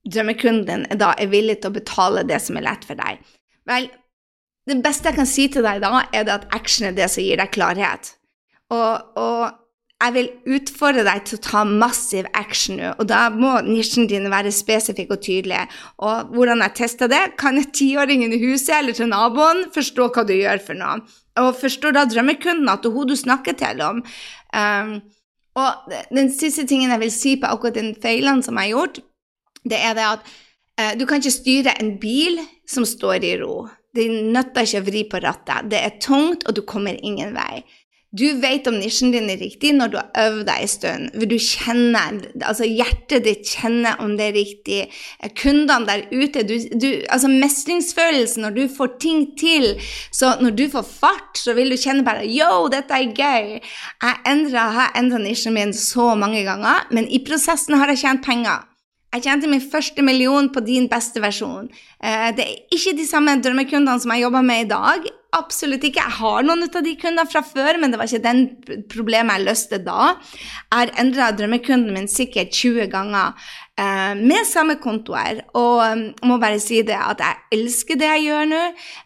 drømmekunden 0.07 0.67
din 0.69 0.99
da 1.01 1.13
er 1.19 1.31
villig 1.33 1.61
til 1.63 1.73
å 1.73 1.79
betale 1.79 2.27
det 2.29 2.39
som 2.45 2.59
er 2.59 2.69
lett 2.69 2.87
for 2.87 2.99
deg? 2.99 3.23
Vel, 3.67 3.91
det 4.71 4.83
beste 4.85 5.11
jeg 5.11 5.19
kan 5.19 5.31
si 5.31 5.51
til 5.51 5.67
deg 5.67 5.83
da, 5.83 6.05
er 6.15 6.31
at 6.31 6.51
action 6.55 6.87
er 6.87 6.95
det 6.95 7.11
som 7.11 7.25
gir 7.25 7.43
deg 7.43 7.55
klarhet. 7.55 8.15
Og, 8.73 9.19
og 9.21 9.51
jeg 10.03 10.15
vil 10.17 10.29
utfordre 10.57 11.05
deg 11.07 11.23
til 11.27 11.39
å 11.39 11.43
ta 11.45 11.63
massiv 11.69 12.27
action 12.39 12.81
nå, 12.81 12.91
og 12.99 13.07
da 13.11 13.27
må 13.31 13.53
nisjen 13.67 14.09
din 14.11 14.27
være 14.33 14.51
spesifikk 14.55 15.13
og 15.15 15.23
tydelig. 15.23 15.61
Og 16.03 16.33
hvordan 16.35 16.65
jeg 16.65 16.77
tester 16.81 17.11
det, 17.13 17.23
kan 17.39 17.61
tiåringen 17.63 18.35
i 18.35 18.41
huset 18.43 18.75
eller 18.81 18.97
til 18.99 19.13
naboen 19.13 19.69
forstå 19.75 20.09
hva 20.15 20.25
du 20.27 20.35
gjør 20.35 20.63
for 20.65 20.79
noe. 20.79 21.03
Og 21.41 21.55
forstår 21.61 21.95
da 21.97 22.07
drømmekunden 22.09 22.69
at 22.69 22.83
det 22.83 22.91
er 22.91 22.97
hun 22.97 23.09
du 23.09 23.17
snakker 23.17 23.57
til 23.61 23.83
om. 23.87 24.01
Um, 24.53 24.97
og 25.57 25.93
den 26.11 26.33
siste 26.35 26.65
tingen 26.69 26.91
jeg 26.93 27.03
vil 27.05 27.13
si 27.15 27.37
på 27.41 27.51
akkurat 27.53 27.79
den 27.79 27.93
feilen 28.03 28.43
som 28.45 28.59
jeg 28.59 28.73
har 28.73 28.75
gjort, 28.75 29.03
det 29.63 29.79
er 29.79 29.95
det 29.97 30.09
at 30.09 30.33
uh, 30.81 30.93
du 30.99 31.07
kan 31.07 31.23
ikke 31.23 31.37
styre 31.37 31.77
en 31.79 31.95
bil 32.03 32.43
som 32.69 32.89
står 32.89 33.29
i 33.29 33.37
ro. 33.45 33.69
Det 33.93 34.09
nytter 34.09 34.67
ikke 34.67 34.83
å 34.83 34.89
vri 34.89 35.05
på 35.07 35.21
rattet. 35.23 35.71
Det 35.71 35.79
er 35.79 35.99
tungt, 36.01 36.47
og 36.49 36.57
du 36.57 36.65
kommer 36.67 36.97
ingen 37.05 37.37
vei. 37.37 37.61
Du 38.13 38.27
vet 38.43 38.67
om 38.69 38.75
nisjen 38.77 39.09
din 39.09 39.31
er 39.33 39.39
riktig 39.41 39.71
når 39.73 39.93
du 39.93 39.95
har 39.97 40.27
øvd 40.27 40.43
deg 40.45 40.65
en 40.65 40.69
stund. 40.69 41.15
Du 41.31 41.37
kjenner, 41.41 42.19
altså 42.45 42.67
Hjertet 42.69 43.25
ditt 43.25 43.49
kjenner 43.55 44.03
om 44.05 44.19
det 44.19 44.27
er 44.27 44.37
riktig. 44.37 44.81
Kundene 45.41 45.89
der 45.89 46.03
ute 46.13 46.43
du, 46.45 46.53
du, 46.77 46.89
altså 47.09 47.31
Mestringsfølelsen 47.33 48.45
når 48.45 48.59
du 48.59 48.63
får 48.75 48.93
ting 49.01 49.25
til. 49.41 49.79
Så 50.13 50.35
når 50.45 50.59
du 50.61 50.67
får 50.75 50.85
fart, 50.91 51.41
så 51.41 51.57
vil 51.57 51.73
du 51.73 51.79
kjenne 51.81 52.05
bare 52.05 52.29
Yo, 52.29 52.69
dette 52.73 52.93
er 52.93 53.17
gøy. 53.17 53.57
Jeg 53.57 54.61
har 54.77 54.93
endra 54.99 55.23
nisjen 55.23 55.57
min 55.57 55.73
så 55.73 56.13
mange 56.13 56.45
ganger, 56.45 56.85
men 56.93 57.09
i 57.09 57.23
prosessen 57.25 57.81
har 57.81 57.95
jeg 57.95 58.05
tjent 58.05 58.25
penger. 58.29 58.69
Jeg 59.13 59.27
tjente 59.27 59.49
min 59.51 59.61
første 59.61 60.01
million 60.01 60.47
på 60.49 60.63
din 60.65 60.87
beste 60.89 61.21
versjon. 61.21 61.67
Eh, 62.01 62.31
det 62.33 62.45
er 62.47 62.61
ikke 62.73 62.95
de 62.97 63.05
samme 63.05 63.35
drømmekundene 63.45 64.01
som 64.01 64.13
jeg 64.15 64.25
jobber 64.25 64.47
med 64.47 64.63
i 64.65 64.71
dag. 64.71 65.11
Absolutt 65.37 65.85
ikke. 65.85 66.01
Jeg 66.01 66.17
har 66.17 66.47
noen 66.47 66.65
av 66.65 66.79
de 66.85 66.95
kundene 66.97 67.29
fra 67.29 67.43
før, 67.45 67.77
men 67.81 67.93
det 67.93 68.01
var 68.01 68.09
ikke 68.09 68.25
den 68.25 68.41
problemet 68.93 69.37
jeg 69.37 69.47
løste 69.51 69.81
da. 69.85 70.15
Jeg 70.33 70.79
har 70.79 70.95
endra 71.01 71.29
drømmekunden 71.37 71.93
min 71.93 72.09
sikkert 72.09 72.57
20 72.57 72.89
ganger 72.93 73.53
eh, 73.81 74.15
med 74.19 74.47
samme 74.49 74.77
kontoer. 74.83 75.43
Og 75.59 75.81
um, 75.83 76.05
jeg 76.11 76.29
må 76.29 76.39
bare 76.43 76.61
si 76.63 76.81
det 76.87 76.97
at 76.97 77.23
jeg 77.23 77.59
elsker 77.59 77.99
det 78.01 78.09
jeg 78.11 78.25
gjør 78.27 78.49
nå. 78.51 78.61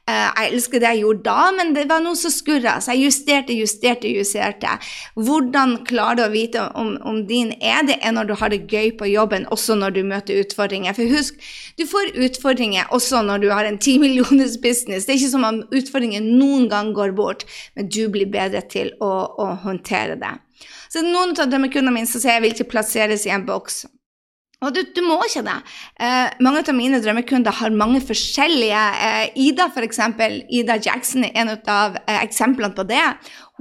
Eh, 0.09 0.27
jeg 0.27 0.53
elsker 0.53 0.83
det 0.83 0.93
jeg 0.93 1.03
gjorde 1.05 1.25
da, 1.27 1.39
men 1.57 1.73
det 1.77 1.87
var 1.91 2.03
noe 2.05 2.19
som 2.19 2.33
skurra. 2.35 2.77
Så 2.83 2.95
jeg 2.95 3.07
justerte, 3.11 3.57
justerte, 3.57 4.11
justerte. 4.11 4.77
Hvordan 5.15 5.79
klarer 5.89 6.21
du 6.21 6.25
å 6.27 6.33
vite 6.35 6.67
om, 6.79 6.95
om 7.07 7.23
din 7.29 7.53
er 7.61 7.87
det, 7.89 7.99
er 8.03 8.17
når 8.17 8.31
du 8.31 8.37
har 8.41 8.53
det 8.53 8.65
gøy 8.71 8.95
på 8.99 9.11
jobben, 9.11 9.49
også 9.55 9.79
når 9.79 9.97
du 9.97 10.03
møter 10.07 10.43
utfordringer. 10.43 10.97
For 10.97 11.17
husk, 11.17 11.39
du 11.79 11.87
får 11.89 12.15
utfordringer 12.29 12.91
også 12.97 13.23
når 13.27 13.45
du 13.45 13.51
har 13.53 13.69
en 13.69 13.81
ti 13.83 13.99
millioners 14.03 14.59
business. 14.63 15.07
Det 15.07 15.17
er 15.17 15.21
ikke 15.21 15.35
som 15.37 15.47
om 15.47 15.63
utfordringer 15.71 16.25
noen 16.25 16.71
gang 16.73 16.95
går 16.97 17.15
bort, 17.17 17.47
men 17.77 17.91
du 17.93 18.07
blir 18.13 18.29
bedre 18.33 18.65
til 18.71 18.93
å, 19.03 19.13
å 19.39 19.53
håndtere 19.67 20.19
det. 20.21 20.35
Så 20.93 21.03
noen 21.05 21.35
av 21.37 21.51
drømmekundene 21.51 21.93
mine 21.93 22.09
som 22.09 22.23
sier 22.23 22.39
jeg 22.39 22.45
vil 22.45 22.55
ikke 22.55 22.73
plasseres 22.73 23.27
i 23.29 23.33
en 23.35 23.45
boks. 23.49 23.85
Og 24.67 24.75
du, 24.75 24.83
du, 24.97 25.03
må 25.07 25.21
ikke 25.27 25.45
det. 25.47 25.57
Eh, 26.03 26.37
mange 26.43 26.65
av 26.67 26.75
mine 26.77 26.99
drømmekunder 27.03 27.55
har 27.61 27.75
mange 27.75 28.01
forskjellige 28.05 28.85
eh, 29.07 29.37
Ida, 29.47 29.69
f.eks. 29.71 30.01
Ida 30.59 30.79
Jackson 30.83 31.27
er 31.29 31.37
en 31.39 31.53
av 31.55 31.99
eh, 32.03 32.19
eksemplene 32.25 32.75
på 32.75 32.87
det. 32.89 33.05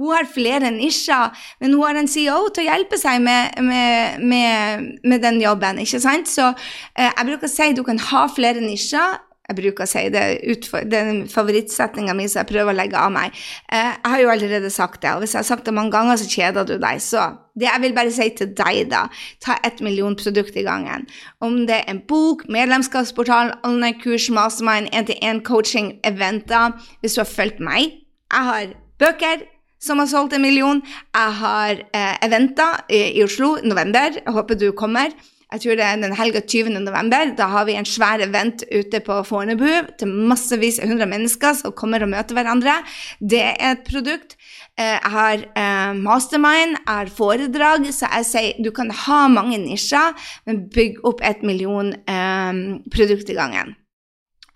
Hun 0.00 0.12
har 0.12 0.28
flere 0.28 0.72
nisjer, 0.74 1.30
men 1.62 1.76
hun 1.76 1.84
har 1.86 2.00
en 2.00 2.10
CEO 2.10 2.50
til 2.50 2.66
å 2.66 2.72
hjelpe 2.72 2.98
seg 3.00 3.22
med, 3.24 3.54
med, 3.64 4.18
med, 4.20 4.90
med 5.06 5.22
den 5.24 5.40
jobben. 5.40 5.80
ikke 5.80 6.02
sant? 6.02 6.28
Så 6.28 6.50
eh, 6.50 7.08
jeg 7.08 7.30
bruker 7.30 7.48
å 7.48 7.54
si 7.54 7.70
at 7.70 7.78
du 7.78 7.84
kan 7.86 8.02
ha 8.10 8.26
flere 8.32 8.64
nisjer, 8.64 9.22
jeg 9.46 9.56
bruker 9.60 9.84
å 9.84 9.88
si 9.88 10.02
det, 10.10 10.24
utfor, 10.50 10.86
den 10.90 11.24
favorittsetninga 11.30 12.14
mi 12.18 12.26
som 12.26 12.42
jeg 12.42 12.50
prøver 12.50 12.72
å 12.72 12.76
legge 12.76 12.98
av 12.98 13.12
meg. 13.14 13.34
Eh, 13.70 13.92
jeg 13.92 14.12
har 14.12 14.22
jo 14.22 14.30
allerede 14.32 14.70
sagt 14.74 15.02
det, 15.04 15.12
og 15.14 15.22
hvis 15.22 15.36
jeg 15.36 15.44
har 15.44 15.48
sagt 15.50 15.68
det 15.68 15.74
mange 15.76 15.94
ganger, 15.94 16.18
så 16.18 16.26
kjeder 16.30 16.66
du 16.66 16.74
deg. 16.82 17.02
Så 17.02 17.22
det 17.56 17.68
jeg 17.68 17.82
vil 17.84 17.94
bare 17.96 18.14
si 18.14 18.28
til 18.36 18.50
deg, 18.58 18.80
da, 18.90 19.04
ta 19.44 19.58
ett 19.66 19.82
million 19.84 20.16
produkt 20.18 20.58
i 20.58 20.66
gangen. 20.66 21.06
Om 21.40 21.62
det 21.70 21.78
er 21.78 21.92
en 21.92 22.02
bok, 22.08 22.42
medlemskapsportal, 22.52 23.54
online-kurs, 23.66 24.28
mastermind, 24.34 24.90
én-til-én-coaching, 24.92 25.94
eventer 26.06 26.74
Hvis 27.00 27.14
du 27.14 27.22
har 27.22 27.30
fulgt 27.30 27.60
meg 27.62 28.02
Jeg 28.32 28.48
har 28.50 28.74
bøker 28.98 29.46
som 29.80 30.00
har 30.00 30.08
solgt 30.10 30.34
en 30.34 30.42
million. 30.42 30.80
Jeg 31.14 31.32
har 31.40 31.80
eh, 31.94 32.14
eventer 32.26 32.82
i, 32.90 33.18
i 33.20 33.24
Oslo 33.24 33.56
november. 33.62 34.18
Jeg 34.18 34.34
håper 34.34 34.58
du 34.58 34.70
kommer 34.72 35.14
jeg 35.54 35.62
tror 35.62 35.76
det 35.78 35.84
er 35.86 35.98
den 36.02 36.14
helga 36.18 36.40
20. 36.42 36.72
november. 36.82 37.30
Da 37.38 37.46
har 37.52 37.66
vi 37.68 37.76
en 37.78 37.86
svær 37.86 38.18
event 38.24 38.64
ute 38.66 38.98
på 39.06 39.20
Fornebu 39.28 39.68
til 39.98 40.10
massevis 40.10 40.80
av 40.82 40.90
100 40.90 41.06
mennesker 41.12 41.54
som 41.54 41.74
kommer 41.78 42.02
og 42.02 42.10
møter 42.10 42.34
hverandre. 42.34 42.74
Det 43.20 43.44
er 43.52 43.76
et 43.76 43.84
produkt. 43.86 44.34
Eh, 44.74 44.96
jeg 44.96 45.12
har 45.14 45.44
eh, 45.46 45.92
mastermind, 46.02 46.74
jeg 46.80 46.90
har 46.90 47.12
foredrag, 47.14 47.86
så 47.94 48.10
jeg 48.10 48.28
sier 48.32 48.58
du 48.66 48.72
kan 48.74 48.90
ha 48.90 49.20
mange 49.30 49.60
nisjer, 49.62 50.18
men 50.50 50.64
bygg 50.74 50.98
opp 51.06 51.22
et 51.22 51.46
million 51.46 51.94
um, 51.94 52.62
produkt 52.90 53.30
i 53.30 53.38
gangen. 53.38 53.76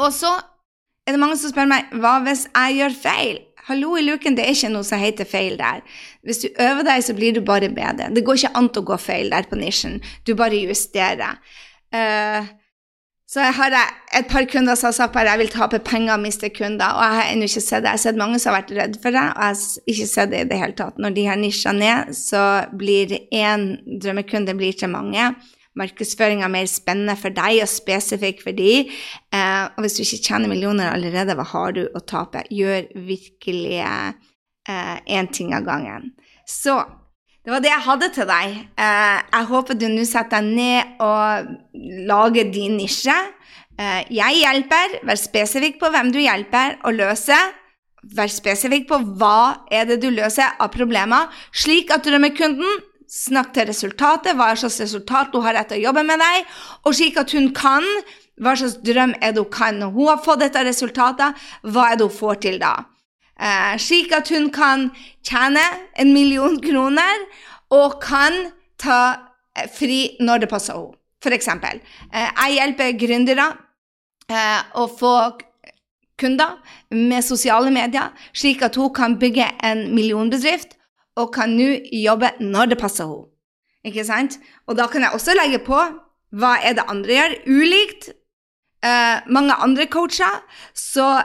Og 0.02 0.10
så 0.16 0.34
er 1.06 1.14
det 1.14 1.22
mange 1.22 1.38
som 1.38 1.54
spør 1.54 1.70
meg 1.70 1.94
hva 2.02 2.18
hvis 2.26 2.48
jeg 2.50 2.80
gjør 2.80 2.98
feil? 3.06 3.40
Hallo 3.68 3.96
i 3.98 4.04
luken, 4.06 4.36
det 4.38 4.46
er 4.46 4.54
ikke 4.54 4.70
noe 4.72 4.86
som 4.86 5.00
heter 5.02 5.28
feil 5.28 5.58
der. 5.60 5.82
Hvis 6.24 6.40
du 6.44 6.48
øver 6.54 6.86
deg, 6.86 7.02
så 7.04 7.16
blir 7.16 7.34
du 7.36 7.42
bare 7.44 7.68
bedre. 7.72 8.08
Det 8.14 8.24
går 8.24 8.40
ikke 8.40 8.54
an 8.56 8.70
å 8.72 8.86
gå 8.88 8.96
feil 9.00 9.28
der 9.32 9.48
på 9.50 9.58
nisjen. 9.60 9.98
Du 10.24 10.32
bare 10.38 10.62
justerer. 10.62 11.36
Uh, 11.92 12.48
så 13.30 13.44
jeg 13.44 13.54
har 13.60 13.76
et 14.18 14.26
par 14.26 14.46
kunder 14.50 14.74
som 14.74 14.88
har 14.88 14.96
sagt 14.96 15.16
at 15.20 15.28
jeg 15.28 15.38
vil 15.38 15.52
tape 15.52 15.78
penger 15.86 16.16
og 16.16 16.24
miste 16.24 16.48
kunder, 16.50 16.96
og 16.96 17.04
jeg 17.04 17.18
har 17.18 17.28
ennå 17.30 17.46
ikke 17.46 17.62
sett 17.62 17.84
det. 17.84 17.92
Jeg 17.92 17.98
har 17.98 18.02
sett 18.02 18.18
mange 18.18 18.40
som 18.42 18.50
har 18.50 18.62
vært 18.62 18.72
redd 18.74 18.96
for 19.02 19.14
det, 19.14 19.22
og 19.22 19.44
jeg 19.44 19.60
har 19.60 19.92
ikke 19.94 20.08
sett 20.10 20.32
det 20.32 20.40
i 20.40 20.48
det 20.50 20.58
hele 20.58 20.76
tatt. 20.80 20.98
Når 20.98 21.14
de 21.14 21.26
har 21.28 21.38
nisjene 21.38 21.78
ned, 21.84 22.16
så 22.18 22.42
blir 22.80 23.14
én 23.30 23.68
drømmekunde 24.02 24.56
blir 24.58 24.74
til 24.80 24.90
mange. 24.90 25.28
Markedsføringa 25.78 26.48
mer 26.50 26.66
spennende 26.66 27.14
for 27.18 27.34
deg 27.34 27.60
og 27.62 27.70
spesifikk 27.70 28.42
for 28.42 28.56
de. 28.56 28.88
Eh, 29.30 29.64
og 29.70 29.84
hvis 29.84 29.98
du 29.98 30.02
ikke 30.02 30.24
tjener 30.26 30.50
millioner 30.50 30.90
allerede, 30.90 31.36
hva 31.38 31.46
har 31.52 31.76
du 31.76 31.84
å 31.86 32.02
tape? 32.02 32.42
Gjør 32.50 32.88
virkelig 33.06 33.78
én 33.78 34.16
eh, 34.66 35.30
ting 35.30 35.54
av 35.54 35.68
gangen. 35.68 36.10
Så 36.48 36.80
det 37.40 37.54
var 37.54 37.62
det 37.64 37.70
jeg 37.70 37.86
hadde 37.86 38.08
til 38.12 38.28
deg. 38.28 38.56
Eh, 38.76 39.20
jeg 39.32 39.48
håper 39.52 39.78
du 39.78 39.86
nå 39.88 40.02
setter 40.08 40.42
deg 40.42 40.50
ned 40.58 41.00
og 41.06 41.54
lager 42.10 42.50
din 42.52 42.76
nisje. 42.80 43.16
Eh, 43.80 44.02
jeg 44.12 44.42
hjelper. 44.42 44.98
Vær 45.08 45.20
spesifikk 45.20 45.80
på 45.80 45.88
hvem 45.94 46.12
du 46.12 46.20
hjelper 46.20 46.76
å 46.84 46.92
løse. 46.92 47.38
Vær 48.16 48.32
spesifikk 48.32 48.88
på 48.90 48.98
hva 49.20 49.66
er 49.72 49.88
det 49.88 50.00
du 50.02 50.08
løser 50.12 50.56
av 50.60 50.70
problemer, 50.72 51.28
slik 51.52 51.92
at 51.92 52.04
drømmekunden 52.06 52.80
snakker 53.10 53.56
til 53.56 53.70
resultatet, 53.72 54.36
hva 54.38 54.52
slags 54.54 54.80
resultat 54.84 55.34
hun 55.34 55.44
har 55.44 55.58
etter 55.58 55.80
å 55.80 55.84
jobbe 55.88 56.04
med 56.06 56.22
deg, 56.22 56.46
og 56.86 56.94
slik 56.94 57.18
at 57.20 57.34
hun 57.34 57.50
kan 57.56 57.86
hva 58.40 58.54
slags 58.56 58.78
drøm 58.86 59.12
er 59.20 59.34
det 59.34 59.42
hun 59.42 59.52
kan. 59.52 59.82
Når 59.82 59.90
hun 59.96 60.08
har 60.12 60.22
fått 60.24 60.44
dette 60.46 60.62
resultatet, 60.64 61.36
hva 61.66 61.90
er 61.90 61.98
det 62.00 62.06
hun 62.06 62.18
får 62.22 62.40
til 62.46 62.60
da? 62.62 62.74
eh, 63.40 63.76
slik 63.80 64.12
at 64.12 64.30
hun 64.32 64.50
kan 64.54 64.88
tjene 65.26 65.62
en 65.98 66.12
million 66.14 66.58
kroner 66.62 67.26
og 67.72 68.00
kan 68.02 68.50
ta 68.80 69.00
eh, 69.56 69.68
fri 69.72 70.00
når 70.20 70.44
det 70.44 70.50
passer 70.52 70.76
henne. 70.78 70.96
Eksempel, 71.20 71.82
eh, 72.16 72.28
jeg 72.28 72.56
hjelper 72.56 72.98
gründere 73.00 73.46
eh, 74.32 74.60
å 74.80 74.86
få 74.88 75.14
kunder 76.20 76.56
med 76.96 77.24
sosiale 77.24 77.72
medier, 77.72 78.12
slik 78.32 78.62
at 78.64 78.76
hun 78.76 78.92
kan 78.96 79.18
bygge 79.20 79.46
en 79.64 79.90
millionbedrift 79.96 80.76
og 81.20 81.34
kan 81.34 81.52
nå 81.56 81.72
jobbe 81.94 82.32
når 82.40 82.72
det 82.72 82.80
passer 82.80 83.08
henne. 83.08 83.28
Ikke 83.86 84.04
sant? 84.04 84.36
Og 84.68 84.76
da 84.76 84.90
kan 84.92 85.04
jeg 85.06 85.16
også 85.16 85.36
legge 85.38 85.60
på 85.64 85.78
hva 86.36 86.54
er 86.62 86.76
det 86.76 86.84
andre 86.92 87.16
gjør. 87.16 87.36
Ulikt 87.48 88.10
eh, 88.84 89.28
mange 89.32 89.56
andre 89.56 89.86
coacher 89.90 90.42
så 90.76 91.22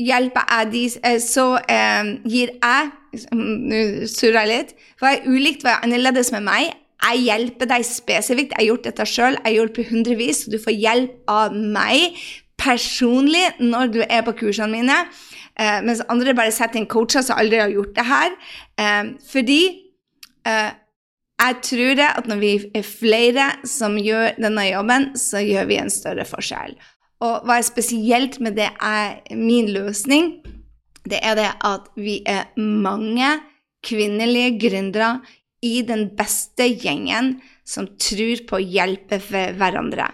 hjelper 0.00 0.44
jeg 0.50 0.70
de, 0.72 0.84
eh, 1.08 1.18
så 1.22 1.46
eh, 1.70 2.14
gir 2.28 2.56
jeg 2.58 2.92
Nå 3.30 4.08
surrer 4.10 4.40
jeg 4.42 4.50
litt. 4.50 4.70
Hva 4.98 5.12
er 5.14 5.26
ulikt, 5.30 5.62
hva 5.62 5.76
er 5.76 5.84
annerledes 5.86 6.32
med 6.34 6.42
meg? 6.48 6.72
Jeg 7.04 7.20
hjelper 7.28 7.68
deg 7.70 7.84
spesifikt. 7.86 8.56
Jeg 8.56 8.58
har 8.58 8.66
gjort 8.72 8.88
dette 8.88 9.06
sjøl. 9.06 9.36
Jeg 9.36 9.44
har 9.44 9.54
hjulpet 9.54 9.90
hundrevis, 9.92 10.40
så 10.42 10.50
du 10.50 10.56
får 10.58 10.74
hjelp 10.74 11.30
av 11.30 11.54
meg 11.54 12.16
personlig 12.58 13.44
når 13.60 13.92
du 13.94 14.00
er 14.02 14.24
på 14.26 14.34
kursene 14.40 14.80
mine. 14.80 14.96
Eh, 15.54 15.80
mens 15.86 16.02
andre 16.10 16.34
bare 16.34 16.54
setter 16.54 16.80
inn 16.80 16.88
coacher 16.90 17.22
som 17.22 17.38
aldri 17.38 17.60
har 17.62 17.72
gjort 17.72 17.94
det 17.96 18.06
her. 18.08 18.32
Eh, 18.80 19.12
fordi 19.30 19.60
eh, 20.48 20.72
jeg 21.44 21.60
tror 21.68 21.94
det 21.98 22.08
at 22.08 22.28
når 22.30 22.40
vi 22.40 22.50
er 22.74 22.86
flere 22.86 23.46
som 23.68 23.98
gjør 24.00 24.38
denne 24.40 24.66
jobben, 24.70 25.12
så 25.18 25.42
gjør 25.44 25.70
vi 25.70 25.78
en 25.82 25.92
større 25.92 26.26
forskjell. 26.28 26.76
Og 27.24 27.46
hva 27.46 27.58
er 27.58 27.66
spesielt 27.66 28.40
med 28.42 28.58
det 28.58 28.70
er 28.82 29.20
min 29.38 29.70
løsning, 29.74 30.36
det 31.04 31.20
er 31.22 31.36
det 31.38 31.50
at 31.64 31.90
vi 32.00 32.20
er 32.26 32.48
mange 32.58 33.36
kvinnelige 33.84 34.54
gründere 34.62 35.18
i 35.64 35.82
den 35.86 36.08
beste 36.16 36.66
gjengen 36.72 37.36
som 37.64 37.88
tror 38.00 38.44
på 38.48 38.58
å 38.58 38.64
hjelpe 38.64 39.20
hverandre. 39.20 40.08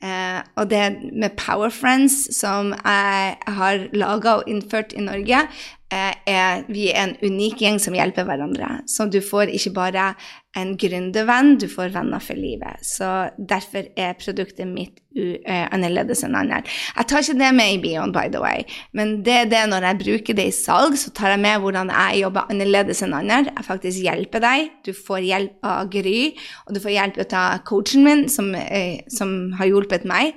Eh, 0.00 0.40
og 0.56 0.70
det 0.70 0.84
med 1.12 1.36
Power 1.36 1.68
Friends, 1.68 2.36
som 2.36 2.72
jeg 2.72 3.36
har 3.46 3.86
laga 3.92 4.38
og 4.40 4.48
innført 4.48 4.94
i 4.96 5.04
Norge, 5.04 5.44
er 5.90 6.64
vi 6.70 6.90
er 6.92 7.02
en 7.02 7.16
unik 7.22 7.60
gjeng 7.64 7.80
som 7.82 7.96
hjelper 7.96 8.28
hverandre. 8.28 8.80
Så 8.90 9.08
du 9.10 9.20
får 9.24 9.50
ikke 9.54 9.74
bare 9.76 10.12
en 10.58 10.72
gründervenn, 10.78 11.56
du 11.62 11.68
får 11.70 11.92
venner 11.94 12.22
for 12.22 12.38
livet. 12.38 12.82
Så 12.82 13.06
derfor 13.38 13.86
er 13.98 14.16
produktet 14.18 14.66
mitt 14.66 14.98
annerledes 15.70 16.22
enn 16.26 16.36
andre. 16.38 16.60
Jeg 16.96 17.08
tar 17.10 17.22
ikke 17.22 17.38
det 17.38 17.50
med 17.54 17.74
i 17.74 17.80
bioen, 17.82 18.14
by 18.14 18.26
the 18.30 18.42
way, 18.42 18.64
men 18.94 19.20
det 19.26 19.36
er 19.36 19.50
det 19.50 19.62
når 19.70 19.86
jeg 19.88 20.00
bruker 20.02 20.38
det 20.38 20.46
i 20.50 20.54
salg, 20.54 20.96
så 20.98 21.10
tar 21.14 21.34
jeg 21.34 21.42
med 21.42 21.62
hvordan 21.62 21.90
jeg 21.94 22.22
jobber 22.24 22.50
annerledes 22.50 23.02
enn 23.06 23.14
andre. 23.18 23.42
Jeg 23.50 23.66
faktisk 23.66 24.02
hjelper 24.06 24.42
deg. 24.46 24.72
Du 24.86 24.92
får 24.94 25.26
hjelp 25.26 25.70
av 25.70 25.90
Gry, 25.90 26.18
og 26.66 26.74
du 26.74 26.82
får 26.82 26.96
hjelp 26.96 27.22
av 27.26 27.62
coachen 27.66 28.06
min, 28.06 28.26
som, 28.30 28.50
som 29.10 29.38
har 29.58 29.70
hjulpet 29.70 30.06
meg. 30.08 30.34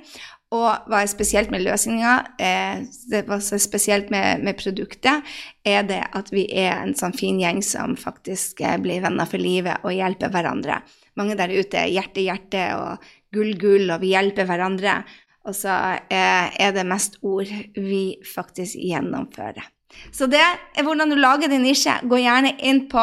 Og 0.54 0.86
hva 0.90 1.00
er 1.02 1.10
spesielt 1.10 1.50
med 1.50 1.64
løsninga, 1.64 2.12
eh, 2.38 2.84
hva 3.26 3.40
som 3.42 3.56
er 3.56 3.62
spesielt 3.62 4.12
med, 4.12 4.44
med, 4.44 4.58
produktet, 4.60 5.34
er 5.66 5.82
det 5.88 6.02
at 6.14 6.30
vi 6.30 6.44
er 6.52 6.76
en 6.76 6.94
sånn 6.94 7.16
fin 7.16 7.40
gjeng 7.40 7.62
som 7.64 7.96
faktisk 7.98 8.62
eh, 8.62 8.76
blir 8.82 9.02
venner 9.02 9.26
for 9.30 9.42
livet 9.42 9.82
og 9.82 9.96
hjelper 9.96 10.30
hverandre. 10.34 10.78
Mange 11.18 11.36
der 11.38 11.50
ute 11.54 11.80
er 11.80 11.90
hjerte, 11.90 12.22
hjerte 12.22 12.68
og 12.78 13.10
gull, 13.34 13.54
gull, 13.58 13.90
og 13.90 14.02
vi 14.04 14.14
hjelper 14.14 14.46
hverandre. 14.46 15.00
Og 15.44 15.56
så 15.58 15.74
eh, 16.06 16.54
er 16.54 16.74
det 16.76 16.86
mest 16.88 17.18
ord 17.26 17.50
vi 17.74 18.04
faktisk 18.28 18.78
gjennomfører. 18.78 19.66
Så 20.14 20.26
det 20.30 20.42
er 20.42 20.86
hvordan 20.86 21.10
du 21.12 21.18
lager 21.18 21.50
din 21.50 21.66
nisje. 21.66 21.98
Gå 22.08 22.18
gjerne 22.22 22.54
inn 22.66 22.86
på 22.90 23.02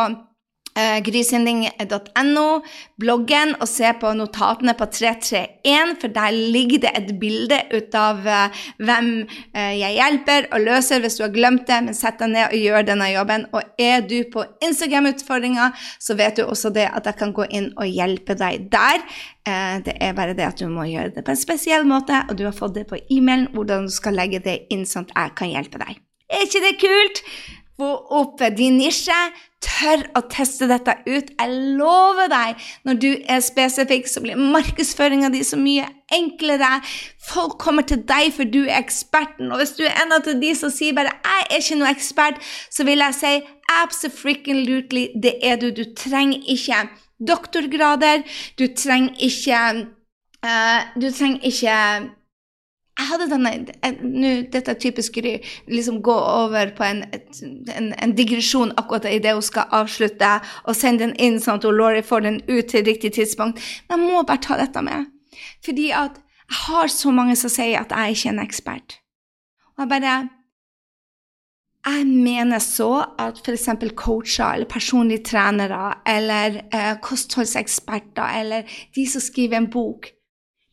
grysynding.no, 0.76 2.46
bloggen, 3.02 3.56
og 3.60 3.68
se 3.70 3.92
på 4.00 4.14
notatene 4.16 4.74
på 4.78 4.88
331, 4.94 5.96
for 6.02 6.14
der 6.16 6.38
ligger 6.54 6.84
det 6.86 6.92
et 6.98 7.12
bilde 7.22 7.58
ut 7.74 7.98
av 7.98 8.22
uh, 8.26 8.62
hvem 8.82 9.10
uh, 9.28 9.74
jeg 9.76 9.98
hjelper 9.98 10.48
og 10.52 10.64
løser 10.66 11.04
hvis 11.04 11.20
du 11.20 11.26
har 11.26 11.34
glemt 11.36 11.68
det. 11.68 11.82
Men 11.88 11.98
sett 11.98 12.22
deg 12.22 12.34
ned 12.34 12.48
og 12.48 12.66
gjør 12.66 12.88
denne 12.88 13.10
jobben. 13.12 13.48
Og 13.52 13.82
er 13.82 14.06
du 14.08 14.18
på 14.32 14.46
Instagram-utfordringer, 14.64 15.76
så 16.00 16.18
vet 16.20 16.40
du 16.40 16.46
også 16.46 16.72
det 16.76 16.88
at 16.92 17.10
jeg 17.10 17.20
kan 17.20 17.36
gå 17.36 17.48
inn 17.50 17.72
og 17.76 17.90
hjelpe 17.90 18.38
deg 18.40 18.70
der. 18.72 19.04
Det 19.86 19.96
er 19.98 20.14
bare 20.14 20.36
det 20.38 20.46
at 20.46 20.60
du 20.62 20.68
må 20.70 20.86
gjøre 20.86 21.16
det 21.16 21.24
på 21.26 21.34
en 21.34 21.40
spesiell 21.40 21.88
måte, 21.90 22.20
og 22.30 22.38
du 22.38 22.46
har 22.46 22.56
fått 22.56 22.76
det 22.78 22.86
på 22.92 23.00
e-mailen 23.10 23.50
hvordan 23.56 23.88
du 23.90 23.94
skal 23.94 24.16
legge 24.20 24.42
det 24.46 24.60
inn 24.74 24.86
sånn 24.86 25.10
at 25.10 25.18
jeg 25.18 25.38
kan 25.40 25.54
hjelpe 25.56 25.82
deg. 25.82 25.98
Er 26.32 26.46
ikke 26.46 26.64
det 26.64 26.76
kult? 26.80 27.24
Få 27.82 27.96
opp 28.14 28.42
din 28.58 28.76
nisje. 28.78 29.16
Tør 29.62 30.04
å 30.18 30.22
teste 30.30 30.68
dette 30.70 30.94
ut. 31.08 31.32
Jeg 31.34 31.62
lover 31.80 32.30
deg, 32.30 32.60
når 32.86 33.00
du 33.02 33.08
er 33.30 33.42
spesifikk, 33.42 34.06
så 34.10 34.22
blir 34.22 34.38
markedsføringa 34.38 35.32
di 35.34 35.42
så 35.46 35.58
mye 35.58 35.88
enklere. 36.14 36.70
Folk 37.26 37.58
kommer 37.62 37.86
til 37.90 38.04
deg, 38.06 38.30
for 38.36 38.46
du 38.46 38.60
er 38.68 38.78
eksperten. 38.78 39.50
Og 39.50 39.62
hvis 39.64 39.74
du 39.80 39.82
er 39.88 39.98
en 40.04 40.14
av 40.14 40.30
de 40.30 40.54
som 40.58 40.70
sier 40.70 40.94
bare 40.94 41.10
'jeg 41.10 41.48
er 41.50 41.58
ikke 41.58 41.80
noe 41.80 41.94
ekspert', 41.96 42.42
så 42.70 42.86
vil 42.86 43.02
jeg 43.02 43.18
si 43.18 43.34
absolutely, 43.82 45.08
det 45.18 45.34
er 45.42 45.56
du. 45.56 45.72
Du 45.72 45.86
trenger 45.98 46.38
ikke 46.46 46.90
doktorgrader. 47.18 48.22
Du 48.60 48.68
trenger 48.78 49.14
ikke 49.18 49.58
uh, 50.46 50.82
Du 51.02 51.10
trenger 51.10 51.40
ikke 51.42 52.12
jeg 53.02 53.10
hadde 53.10 53.28
denne 53.32 53.52
nå, 54.06 54.32
Dette 54.54 54.74
er 54.74 54.80
typisk 54.80 55.18
Gry. 55.18 55.38
Liksom 55.72 56.02
gå 56.06 56.16
over 56.16 56.74
på 56.78 56.86
en, 56.86 57.04
en, 57.74 57.92
en, 57.94 58.16
digresjon 58.18 58.74
akkurat 58.78 59.08
idet 59.10 59.34
hun 59.38 59.46
skal 59.46 59.72
avslutte, 59.82 60.34
og 60.66 60.78
sende 60.78 61.08
den 61.08 61.16
inn 61.22 61.40
sånn 61.42 61.62
at 61.62 61.70
Laurie 61.70 62.06
får 62.06 62.28
den 62.28 62.42
ut 62.50 62.70
til 62.72 62.86
riktig 62.86 63.16
tidspunkt. 63.18 63.62
Men 63.90 63.98
jeg 64.04 64.12
må 64.12 64.26
bare 64.28 64.44
ta 64.46 64.60
dette 64.60 64.84
med. 64.86 65.10
Fordi 65.66 65.90
at 65.96 66.20
jeg 66.52 66.60
har 66.68 66.92
så 66.92 67.16
mange 67.16 67.38
som 67.40 67.52
sier 67.52 67.80
at 67.80 67.96
jeg 67.96 68.18
ikke 68.18 68.30
er 68.30 68.36
en 68.36 68.46
ekspert. 68.46 69.02
Og 69.78 69.86
jeg 69.86 69.92
bare 69.96 70.16
jeg 71.82 72.06
mener 72.06 72.62
så 72.62 72.92
at 73.18 73.40
f.eks. 73.42 73.70
coacher 73.98 74.54
eller 74.54 74.70
personlige 74.70 75.24
trenere 75.32 75.96
eller 76.06 76.60
eh, 76.70 77.00
kostholdseksperter 77.02 78.42
eller 78.42 78.76
de 78.96 79.06
som 79.10 79.24
skriver 79.24 79.58
en 79.58 79.70
bok 79.74 80.12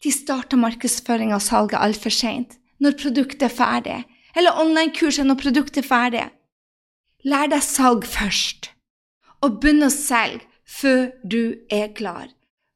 de 0.05 0.13
starter 0.15 0.61
markedsføring 0.61 1.35
og 1.35 1.43
salget 1.43 1.81
altfor 1.81 2.15
seint, 2.15 2.59
når 2.79 2.99
produktet 3.03 3.49
er 3.49 3.55
ferdig, 3.55 3.99
eller 4.37 4.59
online-kurset 4.63 5.27
når 5.27 5.41
produktet 5.43 5.83
er 5.83 5.89
ferdig. 5.89 6.27
Lær 7.27 7.51
deg 7.51 7.65
salg 7.65 8.07
først, 8.07 8.71
og 9.43 9.59
begynn 9.63 9.87
å 9.87 9.93
selge 9.93 10.47
før 10.69 11.09
du 11.25 11.57
er 11.73 11.91
klar. 11.97 12.29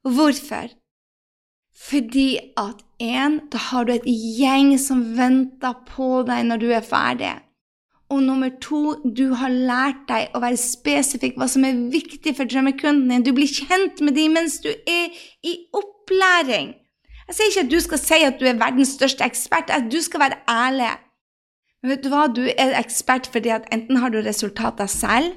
Hvorfor? 0.03 0.73
Fordi 1.73 2.37
at 2.59 2.83
én, 3.01 3.39
da 3.51 3.59
har 3.69 3.87
du 3.87 3.93
et 3.95 4.05
gjeng 4.05 4.75
som 4.79 5.01
venter 5.17 5.75
på 5.87 6.23
deg 6.27 6.45
når 6.47 6.61
du 6.61 6.69
er 6.71 6.85
ferdig. 6.85 7.33
Og 8.13 8.21
nummer 8.21 8.51
to, 8.61 8.99
du 9.03 9.33
har 9.39 9.49
lært 9.49 10.03
deg 10.09 10.35
å 10.35 10.41
være 10.43 10.59
spesifikk 10.59 11.39
hva 11.39 11.47
som 11.49 11.65
er 11.65 11.79
viktig 11.91 12.35
for 12.37 12.49
drømmekunden 12.49 13.09
din. 13.09 13.25
Du 13.25 13.31
blir 13.33 13.49
kjent 13.49 14.03
med 14.05 14.17
dem 14.19 14.35
mens 14.37 14.59
du 14.61 14.69
er 14.69 15.09
i 15.41 15.55
opplæring. 15.73 16.75
Jeg 17.27 17.35
sier 17.35 17.49
ikke 17.49 17.63
at 17.65 17.71
du 17.71 17.79
skal 17.83 18.01
si 18.01 18.19
at 18.27 18.39
du 18.39 18.45
er 18.49 18.59
verdens 18.59 18.95
største 18.97 19.25
ekspert, 19.25 19.71
at 19.71 19.87
du 19.91 19.99
skal 20.03 20.25
være 20.25 20.41
ærlig. 20.49 20.91
Men 21.81 21.93
vet 21.93 22.03
du 22.03 22.09
hva, 22.11 22.27
du 22.31 22.43
er 22.47 22.75
ekspert 22.79 23.29
fordi 23.31 23.51
at 23.55 23.67
enten 23.75 23.99
har 24.03 24.11
du 24.11 24.19
resultater 24.23 24.87
selv, 24.91 25.33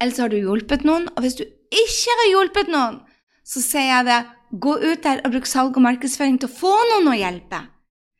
eller 0.00 0.14
så 0.14 0.24
har 0.24 0.32
du 0.32 0.38
hjulpet 0.38 0.84
noen. 0.86 1.08
Og 1.16 1.24
hvis 1.24 1.38
du 1.38 1.44
ikke 1.44 2.16
har 2.20 2.30
hjulpet 2.30 2.70
noen, 2.70 3.00
så 3.46 3.62
sier 3.64 3.90
jeg 3.90 4.06
det, 4.06 4.20
gå 4.62 4.76
ut 4.78 5.02
der 5.04 5.20
og 5.24 5.34
bruk 5.34 5.48
salg 5.48 5.76
og 5.76 5.84
markedsføring 5.84 6.38
til 6.40 6.48
å 6.48 6.56
få 6.60 6.72
noen 6.92 7.10
å 7.12 7.18
hjelpe. 7.18 7.60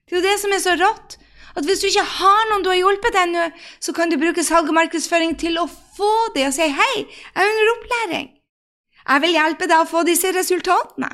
Det 0.08 0.16
er 0.16 0.18
jo 0.18 0.26
det 0.26 0.36
som 0.42 0.54
er 0.54 0.62
så 0.64 0.74
rått. 0.80 1.18
At 1.56 1.66
hvis 1.66 1.80
du 1.82 1.88
ikke 1.88 2.04
har 2.18 2.42
noen 2.50 2.64
du 2.64 2.70
har 2.70 2.78
hjulpet 2.78 3.16
ennå, 3.18 3.46
så 3.82 3.94
kan 3.96 4.10
du 4.10 4.18
bruke 4.20 4.44
salg 4.46 4.68
og 4.70 4.76
markedsføring 4.76 5.34
til 5.40 5.58
å 5.58 5.66
få 5.68 6.12
det 6.34 6.48
og 6.48 6.54
si 6.54 6.68
hei, 6.70 6.96
jeg 6.98 7.32
er 7.34 7.48
under 7.54 7.72
opplæring. 7.74 8.28
Jeg 9.08 9.24
vil 9.24 9.34
hjelpe 9.34 9.68
deg 9.70 9.82
å 9.82 9.88
få 9.88 10.04
disse 10.06 10.30
resultatene. 10.36 11.08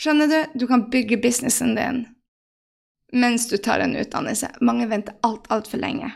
Skjønner 0.00 0.30
du? 0.30 0.38
Du 0.62 0.66
kan 0.70 0.88
bygge 0.92 1.20
businessen 1.20 1.76
din 1.76 2.06
mens 3.10 3.48
du 3.50 3.56
tar 3.58 3.82
en 3.82 3.96
utdannelse. 3.98 4.46
Mange 4.62 4.84
venter 4.86 5.16
alt, 5.26 5.48
altfor 5.50 5.80
lenge 5.82 6.12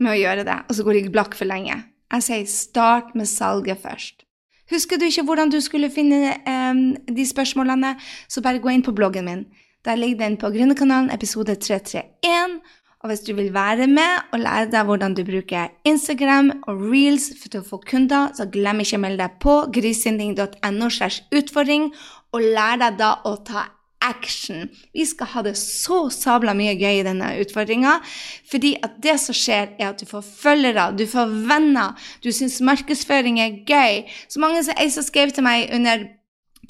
med 0.00 0.14
å 0.14 0.16
gjøre 0.16 0.46
det, 0.48 0.56
og 0.64 0.76
så 0.76 0.84
går 0.86 0.96
de 0.96 1.12
blakk 1.12 1.34
for 1.36 1.44
lenge. 1.44 1.76
Jeg 2.10 2.24
sier 2.24 2.46
start 2.48 3.10
med 3.14 3.28
salget 3.28 3.82
først. 3.82 4.24
Husker 4.72 4.96
du 4.96 5.04
ikke 5.04 5.26
hvordan 5.28 5.50
du 5.52 5.58
skulle 5.60 5.90
finne 5.92 6.38
um, 6.46 6.80
de 7.04 7.26
spørsmålene, 7.26 7.96
så 8.30 8.40
bare 8.40 8.62
gå 8.62 8.72
inn 8.72 8.86
på 8.86 8.94
bloggen 8.96 9.28
min. 9.28 9.44
Der 9.84 10.00
ligger 10.00 10.24
den 10.24 10.38
på 10.40 10.50
Gründerkanalen, 10.54 11.10
episode 11.12 11.54
331. 11.60 12.60
Og 13.00 13.08
hvis 13.08 13.22
du 13.24 13.32
vil 13.32 13.48
være 13.54 13.86
med 13.88 14.32
og 14.34 14.42
lære 14.44 14.68
deg 14.74 14.84
hvordan 14.84 15.14
du 15.16 15.22
bruker 15.24 15.72
Instagram 15.88 16.50
og 16.68 16.82
reels 16.90 17.30
for 17.40 17.56
å 17.56 17.64
få 17.64 17.80
kunder, 17.88 18.28
så 18.36 18.44
glem 18.52 18.82
ikke 18.84 18.98
å 19.00 19.04
melde 19.06 19.24
deg 19.24 19.38
på 19.40 19.54
grisinding.no 19.72 20.90
slash 20.92 21.24
utfordring, 21.32 21.88
og 22.36 22.44
lær 22.44 22.76
deg 22.82 22.98
da 23.00 23.14
å 23.24 23.38
ta 23.46 23.64
action. 24.04 24.68
Vi 24.92 25.04
skal 25.06 25.28
ha 25.32 25.42
det 25.44 25.56
så 25.60 26.02
sabla 26.12 26.54
mye 26.56 26.76
gøy 26.76 27.00
i 27.00 27.06
denne 27.06 27.32
utfordringa. 27.40 27.98
Fordi 28.50 28.74
at 28.84 28.96
det 29.04 29.16
som 29.22 29.36
skjer, 29.36 29.74
er 29.80 29.90
at 29.90 30.00
du 30.00 30.08
får 30.08 30.24
følgere, 30.24 30.90
du 30.96 31.06
får 31.08 31.34
venner, 31.48 31.96
du 32.24 32.30
syns 32.32 32.60
markedsføring 32.64 33.40
er 33.40 33.60
gøy. 33.68 34.04
Så 34.28 34.44
mange 34.44 34.64
som 34.66 34.76
ei 34.80 34.88
som 34.92 35.06
skrev 35.06 35.34
til 35.36 35.46
meg 35.46 35.72
under 35.76 36.08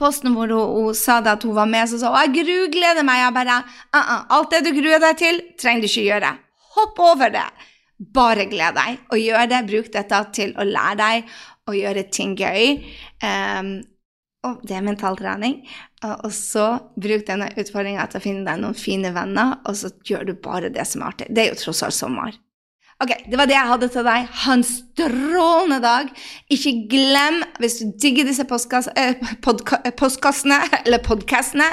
posten 0.01 0.35
hvor 0.35 0.51
hun, 0.51 0.77
hun 0.87 0.97
sa 0.97 1.21
det 1.25 1.37
at 1.37 1.45
hun 1.47 1.57
var 1.59 1.69
med, 1.71 1.89
så 1.91 2.01
sa 2.01 2.13
hun 2.15 2.25
jeg 2.25 2.47
grugleder 2.47 3.07
meg. 3.07 3.21
Jeg 3.25 3.37
bare 3.37 3.59
uh 3.61 4.01
-uh, 4.01 4.25
Alt 4.37 4.51
det 4.51 4.65
du 4.65 4.73
gruer 4.81 5.01
deg 5.01 5.19
til, 5.19 5.43
trenger 5.61 5.85
du 5.85 5.91
ikke 5.91 6.09
gjøre. 6.09 6.33
Hopp 6.77 6.99
over 6.99 7.31
det. 7.31 7.49
Bare 8.15 8.49
gled 8.49 8.75
deg 8.75 8.99
og 9.13 9.19
gjør 9.19 9.47
det. 9.47 9.67
Bruk 9.71 9.93
dette 9.93 10.25
til 10.33 10.55
å 10.57 10.65
lære 10.65 10.97
deg 10.97 11.25
å 11.69 11.73
gjøre 11.77 12.11
ting 12.11 12.37
gøy. 12.37 12.85
Um, 13.23 13.83
og 14.43 14.61
det 14.65 14.77
er 14.77 14.87
mentaltrening. 14.87 15.61
Og 16.25 16.33
så 16.33 16.67
bruk 16.97 17.27
denne 17.29 17.51
utfordringa 17.61 18.07
til 18.09 18.21
å 18.21 18.25
finne 18.25 18.47
deg 18.47 18.63
noen 18.63 18.79
fine 18.79 19.13
venner, 19.13 19.59
og 19.69 19.77
så 19.77 19.91
gjør 20.05 20.31
du 20.31 20.35
bare 20.41 20.73
det 20.73 20.87
som 20.89 21.03
er 21.03 21.13
artig. 21.13 21.27
Det 21.29 21.43
er 21.43 21.53
jo 21.53 21.59
tross 21.61 21.83
alt 21.85 21.97
sommer. 21.97 22.39
Ok, 23.01 23.11
Det 23.31 23.39
var 23.39 23.47
det 23.49 23.55
jeg 23.55 23.69
hadde 23.69 23.87
til 23.89 24.05
deg. 24.05 24.27
Ha 24.43 24.55
en 24.59 24.63
strålende 24.67 25.79
dag. 25.81 26.09
Ikke 26.53 26.73
glem, 26.91 27.39
hvis 27.63 27.79
du 27.79 27.95
digger 28.03 28.27
disse 28.29 28.45
eh, 28.45 29.15
postkassene, 29.97 30.59
eller 30.85 31.01
podkastene, 31.07 31.65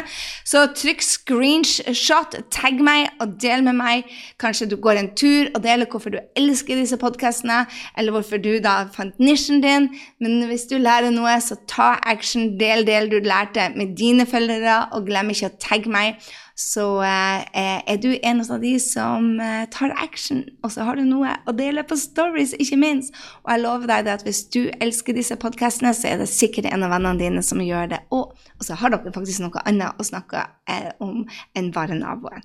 så 0.47 0.61
trykk 0.71 1.03
screenshot, 1.03 2.39
tagg 2.47 2.79
meg 2.79 3.09
og 3.19 3.35
del 3.43 3.65
med 3.67 3.75
meg. 3.75 4.07
Kanskje 4.39 4.69
du 4.71 4.77
går 4.79 5.01
en 5.01 5.11
tur 5.19 5.51
og 5.51 5.59
deler 5.67 5.91
hvorfor 5.91 6.15
du 6.15 6.21
elsker 6.39 6.79
disse 6.79 6.95
podkastene, 7.01 7.65
eller 7.97 8.15
hvorfor 8.15 8.39
du 8.39 8.53
da 8.63 8.79
fant 8.95 9.19
nisjen 9.19 9.59
din. 9.59 9.91
Men 10.23 10.47
hvis 10.47 10.69
du 10.71 10.77
lærer 10.79 11.11
noe, 11.11 11.35
så 11.43 11.59
ta 11.67 11.97
action, 12.07 12.53
del 12.55 12.87
del 12.87 13.11
du 13.11 13.19
lærte 13.19 13.73
med 13.75 13.97
dine 13.99 14.23
følgere, 14.25 14.85
og 14.95 15.11
glem 15.11 15.35
ikke 15.35 15.51
å 15.51 15.57
tagge 15.59 15.91
meg 15.91 16.23
så 16.57 16.85
eh, 17.05 17.83
er 17.85 17.97
du 18.01 18.09
en 18.15 18.39
av 18.41 18.61
de 18.63 18.71
som 18.81 19.27
eh, 19.39 19.67
tar 19.69 19.91
action, 20.01 20.41
og 20.65 20.71
så 20.73 20.87
har 20.87 20.97
du 20.97 21.03
noe 21.05 21.35
å 21.45 21.53
dele 21.53 21.83
på 21.85 21.93
stories, 22.01 22.55
ikke 22.57 22.79
minst. 22.81 23.13
Og 23.43 23.51
jeg 23.53 23.61
lover 23.61 23.91
deg 23.91 24.09
at 24.09 24.23
hvis 24.25 24.41
du 24.49 24.63
elsker 24.81 25.13
disse 25.13 25.37
podkastene, 25.37 25.93
så 25.93 26.09
er 26.09 26.23
det 26.23 26.29
sikkert 26.31 26.65
en 26.71 26.87
av 26.87 26.95
vennene 26.95 27.21
dine 27.21 27.43
som 27.45 27.61
gjør 27.61 27.91
det. 27.91 27.99
òg. 28.09 28.33
og 28.33 28.65
så 28.65 28.73
har 28.73 28.89
dere 28.89 29.13
faktisk 29.13 29.43
noe 29.43 29.61
annet 29.69 30.01
å 30.01 30.05
snakke 30.07 30.47
eh, 30.65 30.89
om 30.97 31.27
enn 31.53 31.69
bare 31.75 31.97
naboen. 31.99 32.41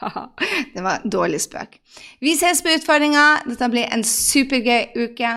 det 0.74 0.84
var 0.84 1.00
en 1.00 1.10
dårlig 1.10 1.40
spøk. 1.42 1.74
Vi 2.22 2.36
ses 2.38 2.62
på 2.62 2.70
utfordringa. 2.76 3.42
Dette 3.48 3.68
blir 3.72 3.90
en 3.90 4.06
supergøy 4.06 4.94
uke. 4.94 5.32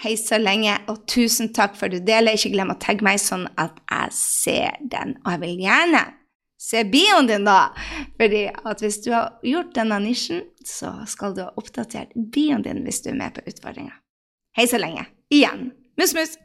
Hei 0.00 0.14
så 0.16 0.38
lenge, 0.40 0.78
og 0.88 1.04
tusen 1.12 1.52
takk 1.52 1.76
for 1.76 1.90
at 1.90 2.00
du 2.00 2.08
deler. 2.08 2.40
Ikke 2.40 2.54
glem 2.56 2.72
å 2.72 2.78
tagge 2.80 3.04
meg 3.04 3.20
sånn 3.20 3.44
at 3.60 3.76
jeg 3.84 4.16
ser 4.16 4.80
den. 4.80 5.18
Og 5.26 5.36
jeg 5.36 5.42
vil 5.44 5.62
gjerne 5.66 6.06
se 6.60 6.84
bioen 6.84 7.26
din, 7.26 7.44
da. 7.48 7.72
Fordi 8.20 8.44
at 8.52 8.84
hvis 8.84 9.00
du 9.04 9.10
har 9.14 9.38
gjort 9.46 9.72
denne 9.74 10.00
nisjen, 10.04 10.44
så 10.66 10.92
skal 11.08 11.34
du 11.36 11.44
ha 11.46 11.54
oppdatert 11.56 12.12
bioen 12.34 12.64
din 12.66 12.84
hvis 12.84 13.00
du 13.04 13.10
er 13.14 13.18
med 13.22 13.34
på 13.36 13.46
utfordringa. 13.48 13.96
Hei 14.58 14.66
så 14.68 14.80
lenge. 14.82 15.06
Igjen. 15.32 15.70
Mus, 16.00 16.14
mus. 16.14 16.36